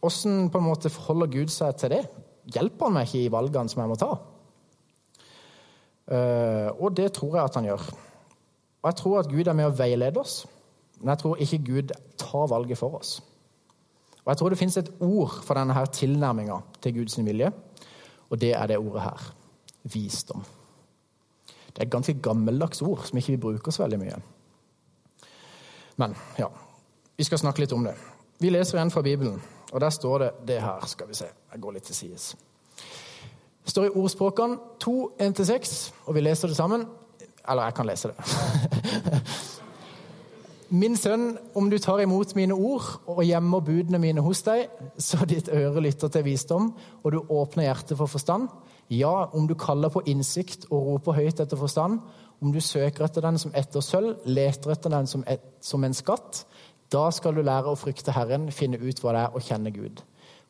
Hvordan 0.02 0.48
på 0.50 0.58
en 0.58 0.66
måte 0.66 0.90
forholder 0.90 1.30
Gud 1.30 1.52
seg 1.54 1.76
til 1.78 1.94
det? 1.94 2.02
Hjelper 2.52 2.88
han 2.88 2.96
meg 2.96 3.06
ikke 3.06 3.26
i 3.26 3.32
valgene 3.32 3.70
som 3.70 3.82
jeg 3.82 3.90
må 3.92 3.98
ta? 4.00 4.12
Uh, 6.10 6.68
og 6.82 6.96
det 6.98 7.12
tror 7.14 7.36
jeg 7.38 7.44
at 7.44 7.58
han 7.60 7.68
gjør. 7.68 7.84
Og 8.82 8.88
jeg 8.90 8.98
tror 8.98 9.20
at 9.20 9.30
Gud 9.30 9.46
er 9.46 9.54
med 9.54 9.70
å 9.70 9.76
veilede 9.78 10.18
oss, 10.18 10.40
men 10.98 11.12
jeg 11.12 11.22
tror 11.22 11.44
ikke 11.44 11.60
Gud 11.68 11.92
tar 12.18 12.50
valget 12.50 12.80
for 12.80 12.98
oss. 12.98 13.20
Og 14.22 14.30
Jeg 14.30 14.38
tror 14.38 14.50
det 14.50 14.58
fins 14.58 14.76
et 14.78 14.90
ord 15.02 15.38
for 15.42 15.58
denne 15.58 15.74
her 15.74 15.86
tilnærminga 15.90 16.60
til 16.82 16.94
Guds 16.98 17.18
vilje, 17.18 17.50
og 18.30 18.40
det 18.40 18.52
er 18.54 18.66
det 18.70 18.78
ordet 18.78 19.02
her 19.02 19.30
visdom. 19.94 20.44
Det 21.72 21.80
er 21.80 21.86
et 21.86 21.94
ganske 21.94 22.14
gammeldags 22.22 22.82
ord 22.82 23.06
som 23.06 23.18
ikke 23.18 23.34
vi 23.34 23.42
bruker 23.46 23.74
så 23.74 23.82
veldig 23.82 23.98
mye. 23.98 24.18
Men 25.98 26.14
ja, 26.38 26.50
vi 27.16 27.24
skal 27.24 27.38
snakke 27.38 27.62
litt 27.62 27.72
om 27.72 27.84
det. 27.84 27.94
Vi 28.42 28.50
leser 28.50 28.78
igjen 28.78 28.90
fra 28.90 29.02
Bibelen, 29.02 29.42
og 29.72 29.80
der 29.80 29.90
står 29.90 30.18
det 30.18 30.30
det 30.48 30.60
her. 30.62 30.86
Skal 30.86 31.08
vi 31.08 31.14
se, 31.14 31.28
jeg 31.52 31.60
går 31.60 31.76
litt 31.76 31.86
til 31.86 31.94
sides. 31.94 32.32
Det 33.62 33.70
står 33.70 33.86
i 33.86 33.94
ordspråkene 33.94 34.58
2, 34.82 34.94
1-6, 35.22 35.76
og 36.06 36.16
vi 36.16 36.24
leser 36.24 36.50
det 36.50 36.56
sammen. 36.56 36.86
Eller 37.48 37.68
jeg 37.68 37.74
kan 37.74 37.86
lese 37.86 38.10
det. 38.10 38.16
Min 40.82 40.96
sønn, 40.96 41.36
om 41.54 41.68
du 41.70 41.76
tar 41.78 42.00
imot 42.00 42.30
mine 42.34 42.56
ord 42.56 42.86
og 43.04 43.20
gjemmer 43.26 43.60
budene 43.60 43.98
mine 44.00 44.22
hos 44.24 44.40
deg, 44.46 44.70
så 44.96 45.26
ditt 45.28 45.50
øre 45.52 45.82
lytter 45.84 46.08
til 46.08 46.24
visdom, 46.24 46.70
og 47.02 47.12
du 47.12 47.18
åpner 47.20 47.66
hjertet 47.66 47.98
for 47.98 48.08
forstand, 48.08 48.48
ja, 48.92 49.28
om 49.36 49.44
du 49.48 49.54
kaller 49.54 49.92
på 49.92 50.02
innsikt 50.08 50.64
og 50.70 50.86
roper 50.86 51.18
høyt 51.20 51.44
etter 51.44 51.60
forstand, 51.60 52.00
om 52.42 52.52
du 52.52 52.60
søker 52.60 53.04
etter 53.04 53.24
den 53.24 53.38
som 53.38 53.52
etter 53.54 53.84
sølv, 53.84 54.24
leter 54.24 54.72
etter 54.74 54.90
den 54.92 55.06
som, 55.06 55.22
et, 55.28 55.44
som 55.60 55.84
en 55.84 55.94
skatt, 55.94 56.42
da 56.92 57.10
skal 57.10 57.34
du 57.34 57.42
lære 57.42 57.72
å 57.72 57.78
frykte 57.78 58.12
Herren, 58.12 58.50
finne 58.52 58.80
ut 58.80 59.00
hva 59.00 59.14
det 59.14 59.22
er 59.22 59.36
å 59.36 59.42
kjenne 59.42 59.72
Gud. 59.74 60.02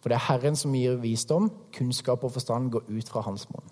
For 0.03 0.11
det 0.11 0.19
er 0.19 0.27
Herren 0.27 0.59
som 0.59 0.75
gir 0.75 0.99
visdom, 0.99 1.51
kunnskap 1.75 2.25
og 2.27 2.35
forstand 2.35 2.73
går 2.75 2.89
ut 2.91 3.11
fra 3.13 3.23
hans 3.23 3.47
munn. 3.53 3.71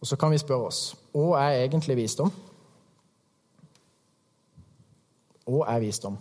Og 0.00 0.08
så 0.08 0.16
kan 0.16 0.32
vi 0.32 0.40
spørre 0.40 0.70
oss 0.70 0.80
hva 1.12 1.44
er 1.44 1.66
egentlig 1.66 1.98
visdom? 1.98 2.32
Hva 5.44 5.66
er 5.74 5.82
visdom? 5.82 6.16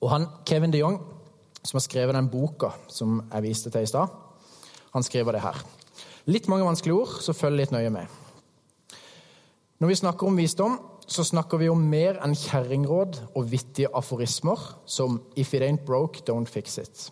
Og 0.00 0.08
han, 0.10 0.26
Kevin 0.46 0.72
de 0.72 0.80
Jong, 0.80 1.00
som 1.64 1.76
har 1.76 1.84
skrevet 1.84 2.16
den 2.16 2.30
boka 2.32 2.72
som 2.88 3.20
jeg 3.26 3.44
viste 3.44 3.70
til 3.72 3.84
i 3.84 3.90
stad, 3.90 4.12
han 4.94 5.04
skriver 5.06 5.36
det 5.36 5.44
her. 5.44 5.60
Litt 6.26 6.48
mange 6.48 6.66
vanskelige 6.66 6.98
ord, 6.98 7.20
så 7.22 7.32
følg 7.32 7.62
litt 7.62 7.72
nøye 7.72 7.90
med. 7.94 8.06
Når 9.80 9.88
vi 9.88 10.00
snakker 10.02 10.28
om 10.28 10.36
visdom, 10.36 10.76
så 11.10 11.24
snakker 11.24 11.58
vi 11.58 11.70
om 11.72 11.80
mer 11.90 12.20
enn 12.22 12.36
kjerringråd 12.36 13.16
og 13.34 13.48
vittige 13.50 13.88
aforismer 13.94 14.60
som 14.86 15.20
'if 15.36 15.54
it 15.54 15.62
ain't 15.62 15.84
broke, 15.86 16.22
don't 16.28 16.46
fix 16.46 16.78
it'. 16.78 17.10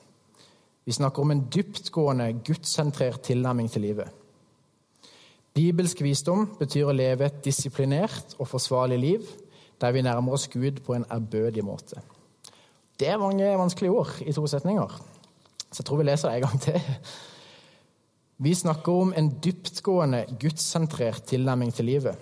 Vi 0.84 0.92
snakker 0.92 1.22
om 1.22 1.30
en 1.30 1.48
dyptgående, 1.54 2.40
gudssentrert 2.44 3.20
tilnærming 3.20 3.70
til 3.70 3.82
livet. 3.82 4.08
Bibelsk 5.54 6.02
visdom 6.02 6.46
betyr 6.58 6.86
å 6.86 6.92
leve 6.92 7.26
et 7.26 7.44
disiplinert 7.44 8.36
og 8.38 8.48
forsvarlig 8.48 8.98
liv 8.98 9.26
der 9.80 9.92
vi 9.92 10.02
nærmer 10.02 10.32
oss 10.32 10.48
Gud 10.48 10.80
på 10.86 10.94
en 10.94 11.04
ærbødig 11.10 11.64
måte. 11.64 12.00
Det 13.00 13.08
er 13.08 13.18
mange 13.18 13.58
vanskelige 13.58 13.90
ord 13.90 14.22
i 14.26 14.32
to 14.32 14.46
setninger, 14.46 14.88
så 15.72 15.78
jeg 15.78 15.86
tror 15.86 15.96
vi 15.96 16.04
leser 16.04 16.28
det 16.28 16.36
en 16.36 16.48
gang 16.48 16.60
til. 16.60 16.80
Vi 18.38 18.54
snakker 18.54 18.92
om 18.92 19.12
en 19.16 19.32
dyptgående, 19.42 20.20
gudssentrert 20.38 21.24
tilnærming 21.26 21.72
til 21.74 21.88
livet. 21.90 22.18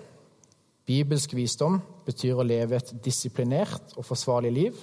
Bibelsk 0.89 1.35
visdom 1.37 1.75
betyr 2.07 2.39
å 2.39 2.45
leve 2.47 2.79
et 2.79 2.89
disiplinert 3.05 3.93
og 3.93 4.07
forsvarlig 4.07 4.53
liv 4.55 4.79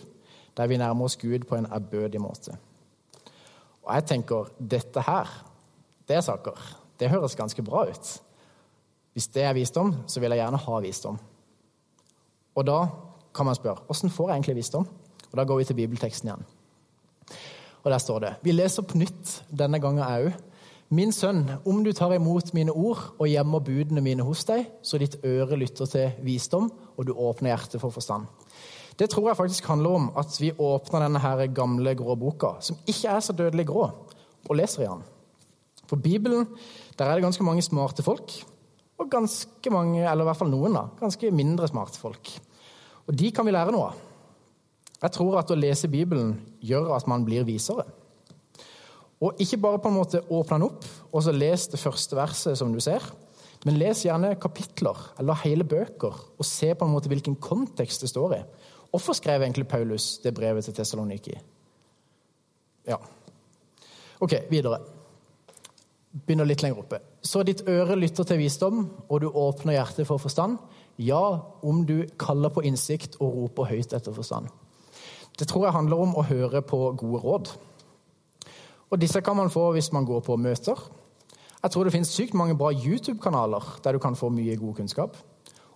der 0.55 0.71
vi 0.71 0.79
nærmer 0.79 1.09
oss 1.09 1.19
Gud 1.19 1.49
på 1.49 1.59
en 1.59 1.67
ærbødig 1.67 2.21
måte. 2.23 2.55
Og 3.83 3.91
jeg 3.97 4.07
tenker 4.13 4.53
dette 4.61 5.03
her, 5.03 5.33
det 6.07 6.21
er 6.21 6.23
saker. 6.23 6.63
Det 7.01 7.11
høres 7.11 7.35
ganske 7.35 7.67
bra 7.67 7.83
ut. 7.91 8.13
Hvis 9.13 9.27
det 9.35 9.43
er 9.43 9.59
visdom, 9.59 9.91
så 10.07 10.23
vil 10.23 10.31
jeg 10.31 10.45
gjerne 10.45 10.63
ha 10.69 10.81
visdom. 10.87 11.19
Og 12.55 12.67
da 12.71 12.79
kan 13.35 13.51
man 13.51 13.59
spørre 13.59 13.83
åssen 13.91 14.15
får 14.15 14.31
jeg 14.31 14.37
egentlig 14.39 14.61
visdom? 14.63 14.87
Og 15.33 15.37
Da 15.37 15.45
går 15.45 15.57
vi 15.57 15.65
til 15.65 15.83
bibelteksten 15.83 16.29
igjen. 16.29 16.47
Og 17.83 17.91
der 17.91 17.99
står 17.99 18.19
det 18.19 18.35
Vi 18.43 18.53
leser 18.53 18.83
på 18.83 18.99
nytt 18.99 19.41
denne 19.51 19.81
gangen 19.83 20.07
òg. 20.07 20.35
Min 20.95 21.11
sønn, 21.11 21.43
om 21.67 21.81
du 21.83 21.91
tar 21.97 22.13
imot 22.15 22.53
mine 22.55 22.71
ord 22.71 23.01
og 23.17 23.27
gjemmer 23.27 23.63
budene 23.67 24.03
mine 24.05 24.23
hos 24.23 24.45
deg, 24.47 24.69
så 24.85 24.99
ditt 25.01 25.17
øre 25.27 25.57
lytter 25.59 25.89
til 25.91 26.21
visdom, 26.23 26.69
og 26.95 27.09
du 27.09 27.15
åpner 27.17 27.51
hjertet 27.51 27.83
for 27.83 27.95
forstand. 27.95 28.29
Det 28.95 29.09
tror 29.11 29.31
jeg 29.31 29.39
faktisk 29.41 29.67
handler 29.73 29.97
om 29.97 30.05
at 30.21 30.37
vi 30.39 30.53
åpner 30.53 31.03
denne 31.03 31.23
her 31.25 31.43
gamle, 31.57 31.97
grå 31.99 32.15
boka, 32.21 32.53
som 32.63 32.79
ikke 32.87 33.11
er 33.11 33.25
så 33.27 33.35
dødelig 33.35 33.67
grå, 33.73 33.89
og 34.47 34.55
leser 34.61 34.85
i 34.85 34.91
den. 34.93 35.03
For 35.91 35.99
Bibelen, 35.99 36.47
der 36.99 37.09
er 37.09 37.19
det 37.19 37.27
ganske 37.27 37.49
mange 37.49 37.65
smarte 37.67 38.07
folk, 38.07 38.37
og 39.01 39.11
ganske 39.11 39.75
mange, 39.75 40.05
eller 40.05 40.23
i 40.23 40.29
hvert 40.31 40.43
fall 40.45 40.53
noen, 40.53 40.79
da, 40.79 40.87
ganske 41.01 41.33
mindre 41.35 41.73
smarte 41.73 41.99
folk. 41.99 42.37
Og 43.09 43.19
de 43.19 43.33
kan 43.35 43.49
vi 43.49 43.57
lære 43.57 43.75
noe 43.75 43.91
av. 43.91 43.99
Jeg 45.03 45.17
tror 45.19 45.41
at 45.43 45.51
å 45.51 45.59
lese 45.59 45.91
Bibelen 45.91 46.37
gjør 46.63 46.95
at 46.95 47.11
man 47.11 47.27
blir 47.27 47.43
visere. 47.49 47.89
Og 49.23 49.41
ikke 49.41 49.61
bare 49.63 49.81
på 49.83 49.91
en 49.91 49.99
måte 49.99 50.23
åpne 50.27 50.59
den 50.59 50.67
opp 50.69 50.87
og 51.13 51.23
så 51.23 51.35
les 51.35 51.69
det 51.71 51.81
første 51.81 52.17
verset 52.19 52.59
som 52.59 52.73
du 52.75 52.81
ser, 52.83 53.05
men 53.65 53.79
les 53.81 54.03
gjerne 54.05 54.35
kapitler 54.41 54.99
eller 55.21 55.41
hele 55.45 55.65
bøker 55.65 56.17
og 56.39 56.49
se 56.49 56.73
på 56.75 56.85
en 56.85 56.93
måte 56.93 57.09
hvilken 57.09 57.39
kontekst 57.41 58.05
det 58.05 58.11
står 58.13 58.37
i. 58.37 58.43
Hvorfor 58.91 59.17
skrev 59.17 59.43
egentlig 59.43 59.67
Paulus 59.69 60.19
det 60.23 60.35
brevet 60.35 60.65
til 60.65 60.75
Tessaloniki? 60.75 61.35
Ja. 62.87 62.99
Ok, 64.21 64.37
videre. 64.51 64.79
Begynner 66.15 66.47
litt 66.47 66.63
lenger 66.63 66.85
oppe. 66.85 67.01
Så 67.25 67.43
ditt 67.43 67.65
øre 67.67 67.97
lytter 67.99 68.27
til 68.29 68.39
visdom, 68.39 68.85
og 69.09 69.25
du 69.25 69.31
åpner 69.33 69.79
hjertet 69.79 70.07
for 70.07 70.23
forstand. 70.23 70.61
Ja, 71.01 71.41
om 71.67 71.83
du 71.89 72.05
kaller 72.21 72.53
på 72.55 72.63
innsikt 72.63 73.17
og 73.19 73.35
roper 73.35 73.73
høyt 73.73 73.97
etter 73.97 74.15
forstand. 74.15 74.47
Det 75.35 75.49
tror 75.51 75.67
jeg 75.67 75.75
handler 75.75 76.05
om 76.05 76.15
å 76.15 76.23
høre 76.29 76.63
på 76.63 76.79
gode 77.01 77.23
råd. 77.25 77.51
Og 78.91 79.01
disse 79.01 79.21
kan 79.25 79.37
man 79.37 79.53
få 79.53 79.71
hvis 79.75 79.93
man 79.93 80.07
går 80.07 80.21
på 80.27 80.37
møter. 80.37 80.81
Jeg 81.65 81.73
tror 81.73 81.87
det 81.87 81.95
finnes 81.95 82.13
sykt 82.13 82.37
mange 82.37 82.57
bra 82.59 82.73
YouTube-kanaler 82.73 83.79
der 83.85 83.97
du 83.97 84.03
kan 84.03 84.17
få 84.17 84.29
mye 84.29 84.57
god 84.61 84.75
kunnskap. 84.81 85.17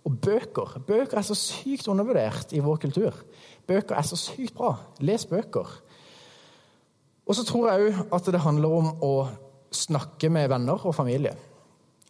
Og 0.04 0.18
bøker. 0.20 0.78
Bøker 0.86 1.18
er 1.18 1.26
så 1.26 1.36
sykt 1.36 1.88
undervurdert 1.88 2.52
i 2.52 2.62
vår 2.64 2.80
kultur. 2.84 3.16
Bøker 3.66 3.96
er 3.96 4.06
så 4.06 4.16
sykt 4.16 4.54
bra. 4.56 4.74
Les 5.00 5.24
bøker. 5.26 5.68
Og 7.28 7.36
så 7.36 7.44
tror 7.44 7.68
jeg 7.68 7.92
òg 7.92 8.16
at 8.16 8.32
det 8.32 8.40
handler 8.40 8.74
om 8.78 8.90
å 9.04 9.12
snakke 9.74 10.30
med 10.32 10.48
venner 10.48 10.86
og 10.88 10.96
familie. 10.96 11.34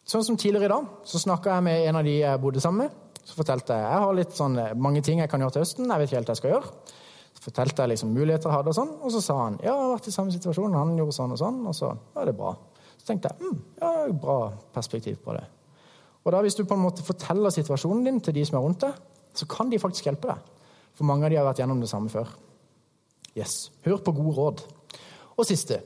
Sånn 0.09 0.25
som 0.25 0.39
tidligere 0.41 0.69
i 0.69 0.73
dag, 0.73 0.85
så 1.05 1.21
snakka 1.21 1.57
jeg 1.57 1.67
med 1.67 1.87
en 1.89 1.99
av 2.01 2.07
de 2.07 2.15
jeg 2.21 2.41
bodde 2.41 2.63
sammen 2.63 2.87
med. 2.87 3.23
Så 3.29 3.37
fortalte 3.37 3.77
jeg 3.77 3.85
jeg 3.85 4.05
har 4.05 4.15
litt 4.17 4.37
sånn, 4.37 4.55
mange 4.81 5.03
ting 5.05 5.21
jeg 5.21 5.31
kan 5.31 5.43
gjøre 5.43 5.59
til 5.59 5.65
høsten. 5.67 5.91
jeg 5.91 6.01
vet 6.01 6.09
ikke 6.09 6.19
helt 6.19 6.31
hva 6.31 6.37
jeg 6.37 6.43
skal 6.43 6.55
gjøre. 6.55 6.71
Fortalte 7.43 7.85
jeg 7.85 7.95
liksom 7.95 8.11
muligheter 8.15 8.51
jeg 8.51 8.57
hadde, 8.57 8.73
og 8.73 8.77
sånn, 8.77 8.97
og 8.99 9.13
så 9.15 9.23
sa 9.23 9.37
han 9.45 9.61
ja, 9.63 9.71
jeg 9.71 9.77
har 9.77 9.93
vært 9.95 10.09
i 10.11 10.15
samme 10.15 10.35
situasjon, 10.35 10.75
han 10.75 10.97
gjorde 10.99 11.15
sånn 11.15 11.35
og 11.37 11.41
sånn, 11.41 11.61
og 11.71 11.77
så 11.77 11.93
ja, 11.93 12.25
det 12.25 12.33
er 12.33 12.39
bra. 12.41 12.55
Så 12.99 13.13
tenkte 13.13 13.31
jeg 13.31 13.45
mm, 13.45 13.61
ja, 13.79 13.93
bra 14.25 14.39
perspektiv 14.75 15.21
på 15.25 15.37
det. 15.37 15.45
Og 16.25 16.35
da 16.35 16.43
Hvis 16.45 16.59
du 16.59 16.65
på 16.69 16.77
en 16.77 16.83
måte 16.83 17.05
forteller 17.07 17.55
situasjonen 17.55 18.05
din 18.05 18.19
til 18.21 18.35
de 18.37 18.45
som 18.45 18.59
er 18.59 18.65
rundt 18.67 18.83
deg, 18.85 18.97
så 19.39 19.47
kan 19.49 19.71
de 19.71 19.79
faktisk 19.81 20.11
hjelpe 20.11 20.29
deg. 20.29 20.51
For 20.99 21.07
mange 21.07 21.25
av 21.25 21.33
de 21.33 21.39
har 21.39 21.47
vært 21.47 21.63
gjennom 21.63 21.81
det 21.81 21.89
samme 21.89 22.11
før. 22.13 22.29
Yes. 23.39 23.71
Hør 23.85 24.03
på 24.03 24.13
gode 24.17 24.35
råd. 24.37 24.65
Og 25.39 25.47
siste. 25.47 25.79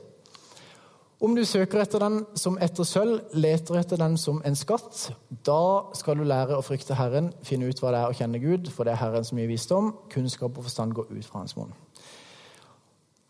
Om 1.22 1.36
du 1.38 1.44
søker 1.46 1.78
etter 1.78 2.02
den 2.02 2.24
som 2.34 2.56
etter 2.58 2.82
sølv, 2.82 3.20
leter 3.38 3.76
etter 3.78 4.00
den 4.00 4.16
som 4.18 4.40
en 4.42 4.56
skatt, 4.58 5.04
da 5.46 5.92
skal 5.94 6.18
du 6.18 6.24
lære 6.26 6.56
å 6.58 6.64
frykte 6.66 6.96
Herren, 6.98 7.28
finne 7.46 7.68
ut 7.70 7.78
hva 7.78 7.92
det 7.94 8.00
er 8.00 8.10
å 8.10 8.16
kjenne 8.18 8.40
Gud, 8.42 8.66
for 8.74 8.82
det 8.82 8.96
er 8.96 9.02
Herren 9.04 9.26
som 9.28 9.38
gir 9.38 9.46
visdom. 9.46 9.92
Kunnskap 10.10 10.58
og 10.58 10.66
forstand 10.66 10.96
går 10.98 11.12
ut 11.12 11.28
fra 11.28 11.44
hans 11.44 11.54
munn. 11.54 11.70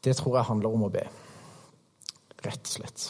Det 0.01 0.17
tror 0.17 0.39
jeg 0.39 0.49
handler 0.49 0.73
om 0.73 0.87
å 0.87 0.91
be. 0.95 1.05
Rett 2.47 2.65
og 2.65 2.73
slett. 2.79 3.05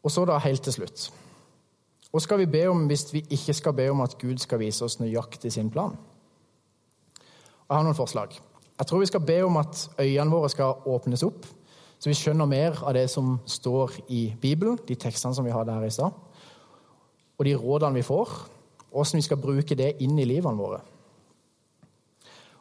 Og 0.00 0.14
så 0.14 0.24
da 0.24 0.40
helt 0.40 0.64
til 0.64 0.78
slutt. 0.78 1.10
Hva 2.08 2.24
skal 2.24 2.40
vi 2.40 2.48
be 2.48 2.64
om 2.72 2.88
hvis 2.88 3.10
vi 3.12 3.26
ikke 3.28 3.52
skal 3.60 3.76
be 3.76 3.90
om 3.92 4.00
at 4.00 4.16
Gud 4.16 4.40
skal 4.40 4.64
vise 4.64 4.88
oss 4.88 4.96
nøyaktig 5.02 5.52
sin 5.52 5.68
plan? 5.68 6.00
Jeg 7.68 7.76
har 7.76 7.84
noen 7.84 7.98
forslag. 7.98 8.32
Jeg 8.78 8.88
tror 8.88 9.04
vi 9.04 9.12
skal 9.12 9.20
be 9.20 9.42
om 9.44 9.60
at 9.60 9.84
øynene 9.98 10.32
våre 10.32 10.48
skal 10.48 10.88
åpnes 10.88 11.22
opp, 11.28 11.44
Så 11.98 12.10
vi 12.10 12.14
skjønner 12.14 12.46
mer 12.46 12.78
av 12.86 12.94
det 12.94 13.08
som 13.10 13.36
står 13.46 13.98
i 14.14 14.28
Bibelen, 14.40 14.78
de 14.86 14.94
tekstene 14.94 15.34
som 15.34 15.46
vi 15.46 15.54
hadde 15.54 15.74
her 15.74 15.86
i 15.86 15.90
stad, 15.90 16.14
og 17.38 17.46
de 17.46 17.56
rådene 17.58 17.98
vi 17.98 18.06
får, 18.06 18.30
hvordan 18.90 19.18
vi 19.18 19.26
skal 19.26 19.42
bruke 19.42 19.76
det 19.78 19.96
inn 20.02 20.18
i 20.18 20.26
livene 20.26 20.58
våre. 20.58 20.80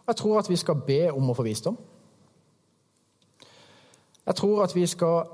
Og 0.08 0.14
jeg 0.14 0.20
tror 0.22 0.40
at 0.40 0.50
vi 0.50 0.58
skal 0.58 0.82
be 0.88 1.02
om 1.12 1.30
å 1.30 1.36
få 1.38 1.46
visdom. 1.46 1.78
Jeg 4.28 4.36
tror 4.36 4.64
at 4.64 4.74
vi 4.76 4.86
skal, 4.88 5.30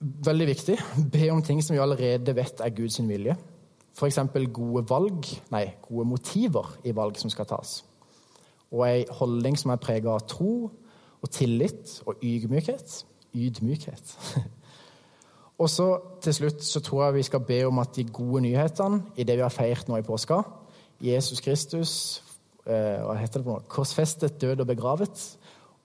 veldig 0.00 0.46
viktig, 0.46 0.76
be 1.14 1.30
om 1.30 1.42
ting 1.42 1.62
som 1.62 1.76
vi 1.76 1.82
allerede 1.82 2.34
vet 2.36 2.60
er 2.64 2.74
Guds 2.74 3.00
vilje. 3.08 3.36
F.eks. 3.92 4.18
gode 4.52 4.86
valg, 4.88 5.26
nei, 5.52 5.66
gode 5.84 6.08
motiver 6.08 6.72
i 6.84 6.94
valg 6.96 7.18
som 7.20 7.30
skal 7.30 7.46
tas. 7.50 7.82
Og 8.72 8.86
ei 8.88 9.04
holdning 9.20 9.58
som 9.60 9.74
er 9.74 9.82
prega 9.82 10.14
av 10.14 10.24
tro 10.26 10.70
og 11.22 11.30
tillit 11.30 12.02
og 12.06 12.16
ydmykhet. 12.22 13.04
Ydmykhet. 13.34 14.16
og 15.62 15.70
så 15.70 15.86
til 16.22 16.34
slutt 16.34 16.64
så 16.64 16.80
tror 16.80 17.04
jeg 17.04 17.14
vi 17.14 17.28
skal 17.30 17.44
be 17.46 17.62
om 17.66 17.78
at 17.78 17.96
de 17.96 18.04
gode 18.04 18.42
nyhetene 18.42 19.02
i 19.16 19.24
det 19.24 19.38
vi 19.38 19.46
har 19.46 19.54
feirt 19.54 19.88
nå 19.88 19.96
i 20.00 20.06
påska, 20.06 20.42
Jesus 21.02 21.40
Kristus 21.40 22.22
eh, 22.66 23.00
hva 23.02 23.16
heter 23.18 23.40
det 23.40 23.46
på 23.46 23.56
noe? 23.56 23.66
korsfestet, 23.70 24.40
død 24.40 24.64
og 24.64 24.70
begravet, 24.70 25.24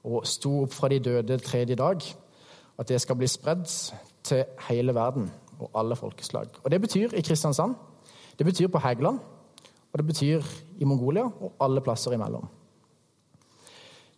og 0.07 0.27
sto 0.27 0.53
opp 0.63 0.75
fra 0.75 0.89
de 0.91 0.99
døde 1.03 1.39
tredje 1.43 1.75
dag, 1.75 2.03
at 2.77 2.89
det 2.89 2.99
skal 3.01 3.17
bli 3.17 3.27
spredd 3.29 3.65
til 4.27 4.43
hele 4.69 4.93
verden 4.95 5.31
og 5.59 5.71
alle 5.75 5.95
folkeslag. 5.95 6.47
Og 6.63 6.71
Det 6.71 6.81
betyr 6.81 7.13
i 7.13 7.21
Kristiansand, 7.21 7.75
det 8.37 8.45
betyr 8.45 8.67
på 8.67 8.79
Hægeland, 8.79 9.19
og 9.93 9.99
det 9.99 10.05
betyr 10.05 10.43
i 10.77 10.85
Mongolia 10.85 11.23
og 11.23 11.53
alle 11.59 11.81
plasser 11.81 12.11
imellom. 12.11 12.47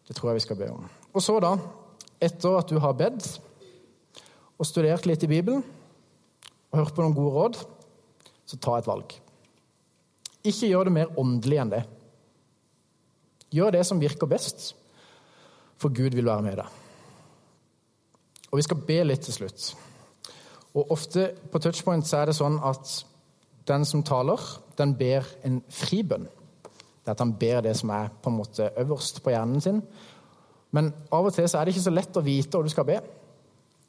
Det 0.08 0.16
tror 0.16 0.30
jeg 0.30 0.36
vi 0.36 0.40
skal 0.40 0.56
be 0.56 0.72
om. 0.72 0.90
Og 1.14 1.24
så, 1.24 1.40
da, 1.42 1.56
etter 2.22 2.58
at 2.60 2.70
du 2.70 2.80
har 2.82 2.98
bedt 2.98 3.30
og 4.60 4.68
studert 4.68 5.08
litt 5.08 5.24
i 5.24 5.32
Bibelen 5.32 5.64
og 6.70 6.82
hørt 6.82 6.94
på 6.96 7.02
noen 7.02 7.16
gode 7.18 7.34
råd, 7.36 7.60
så 8.46 8.60
ta 8.62 8.76
et 8.78 8.90
valg. 8.90 9.14
Ikke 10.46 10.70
gjør 10.70 10.88
det 10.88 10.96
mer 10.96 11.16
åndelig 11.20 11.60
enn 11.62 11.72
det. 11.74 11.82
Gjør 13.54 13.74
det 13.74 13.86
som 13.88 14.02
virker 14.02 14.30
best, 14.30 14.74
for 15.80 15.94
Gud 15.96 16.14
vil 16.14 16.30
være 16.30 16.46
med 16.46 16.60
deg. 16.60 16.80
Og 18.50 18.60
vi 18.60 18.66
skal 18.66 18.82
be 18.86 19.00
litt 19.06 19.24
til 19.26 19.36
slutt. 19.36 19.70
Og 20.78 20.92
ofte 20.94 21.32
på 21.50 21.62
touchpoint 21.62 22.06
så 22.06 22.22
er 22.22 22.30
det 22.30 22.38
sånn 22.38 22.60
at 22.66 22.92
den 23.70 23.86
som 23.86 24.04
taler, 24.06 24.42
den 24.78 24.96
ber 24.98 25.26
en 25.46 25.60
fribønn. 25.74 26.28
Det 26.30 27.10
er 27.10 27.16
at 27.16 27.24
han 27.24 27.36
ber 27.42 27.64
det 27.66 27.76
som 27.78 27.92
er 27.94 28.10
på 28.22 28.32
en 28.32 28.38
måte 28.38 28.70
øverst 28.82 29.22
på 29.26 29.34
hjernen 29.34 29.62
sin. 29.64 29.82
Men 30.76 30.92
av 31.12 31.26
og 31.26 31.34
til 31.34 31.48
så 31.50 31.60
er 31.60 31.66
det 31.66 31.74
ikke 31.76 31.88
så 31.88 31.94
lett 31.94 32.20
å 32.20 32.26
vite 32.26 32.58
hva 32.58 32.66
du 32.66 32.72
skal 32.72 32.88
be. 32.88 33.00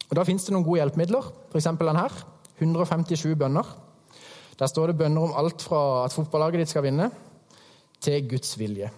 Og 0.08 0.16
Da 0.16 0.24
fins 0.26 0.46
det 0.46 0.54
noen 0.54 0.66
gode 0.66 0.80
hjelpemidler, 0.80 1.28
f.eks. 1.52 1.68
den 1.78 2.00
her. 2.00 2.14
157 2.60 3.36
bønner. 3.40 3.68
Der 4.58 4.68
står 4.68 4.90
det 4.90 4.98
bønner 5.00 5.24
om 5.24 5.36
alt 5.38 5.62
fra 5.64 6.04
at 6.04 6.12
fotballaget 6.12 6.60
ditt 6.64 6.72
skal 6.72 6.84
vinne, 6.84 7.08
til 8.00 8.28
Guds 8.28 8.58
vilje. 8.58 8.90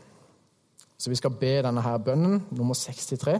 Så 0.99 1.11
vi 1.11 1.19
skal 1.19 1.35
be 1.35 1.57
denne 1.67 1.83
her 1.83 1.99
bønnen, 1.99 2.45
nummer 2.55 2.75
63, 2.79 3.39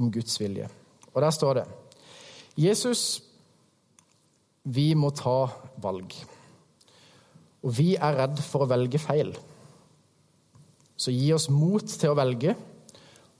om 0.00 0.10
Guds 0.12 0.40
vilje. 0.40 0.68
Og 1.12 1.22
der 1.22 1.30
står 1.30 1.60
det 1.60 1.64
Jesus, 2.56 3.22
vi 4.64 4.94
må 4.94 5.10
ta 5.16 5.48
valg. 5.80 6.14
Og 7.62 7.76
vi 7.76 7.94
er 7.96 8.16
redd 8.22 8.40
for 8.44 8.64
å 8.64 8.70
velge 8.70 9.00
feil. 9.00 9.34
Så 10.96 11.12
gi 11.12 11.30
oss 11.32 11.48
mot 11.52 11.84
til 11.84 12.12
å 12.12 12.18
velge, 12.18 12.56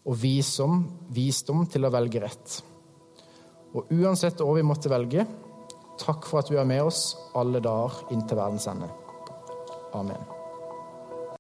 og 0.07 0.17
visdom, 0.17 0.83
visdom 1.13 1.67
til 1.71 1.87
å 1.87 1.93
velge 1.93 2.25
rett. 2.25 2.57
Og 3.77 3.93
uansett 3.95 4.41
hva 4.41 4.57
vi 4.57 4.67
måtte 4.67 4.91
velge, 4.91 5.27
takk 6.01 6.27
for 6.27 6.41
at 6.41 6.51
du 6.51 6.59
er 6.59 6.69
med 6.69 6.83
oss 6.89 7.15
alle 7.37 7.63
dager 7.63 8.07
inntil 8.15 8.41
verdens 8.41 8.69
ende. 8.71 8.89
Amen. 9.95 10.40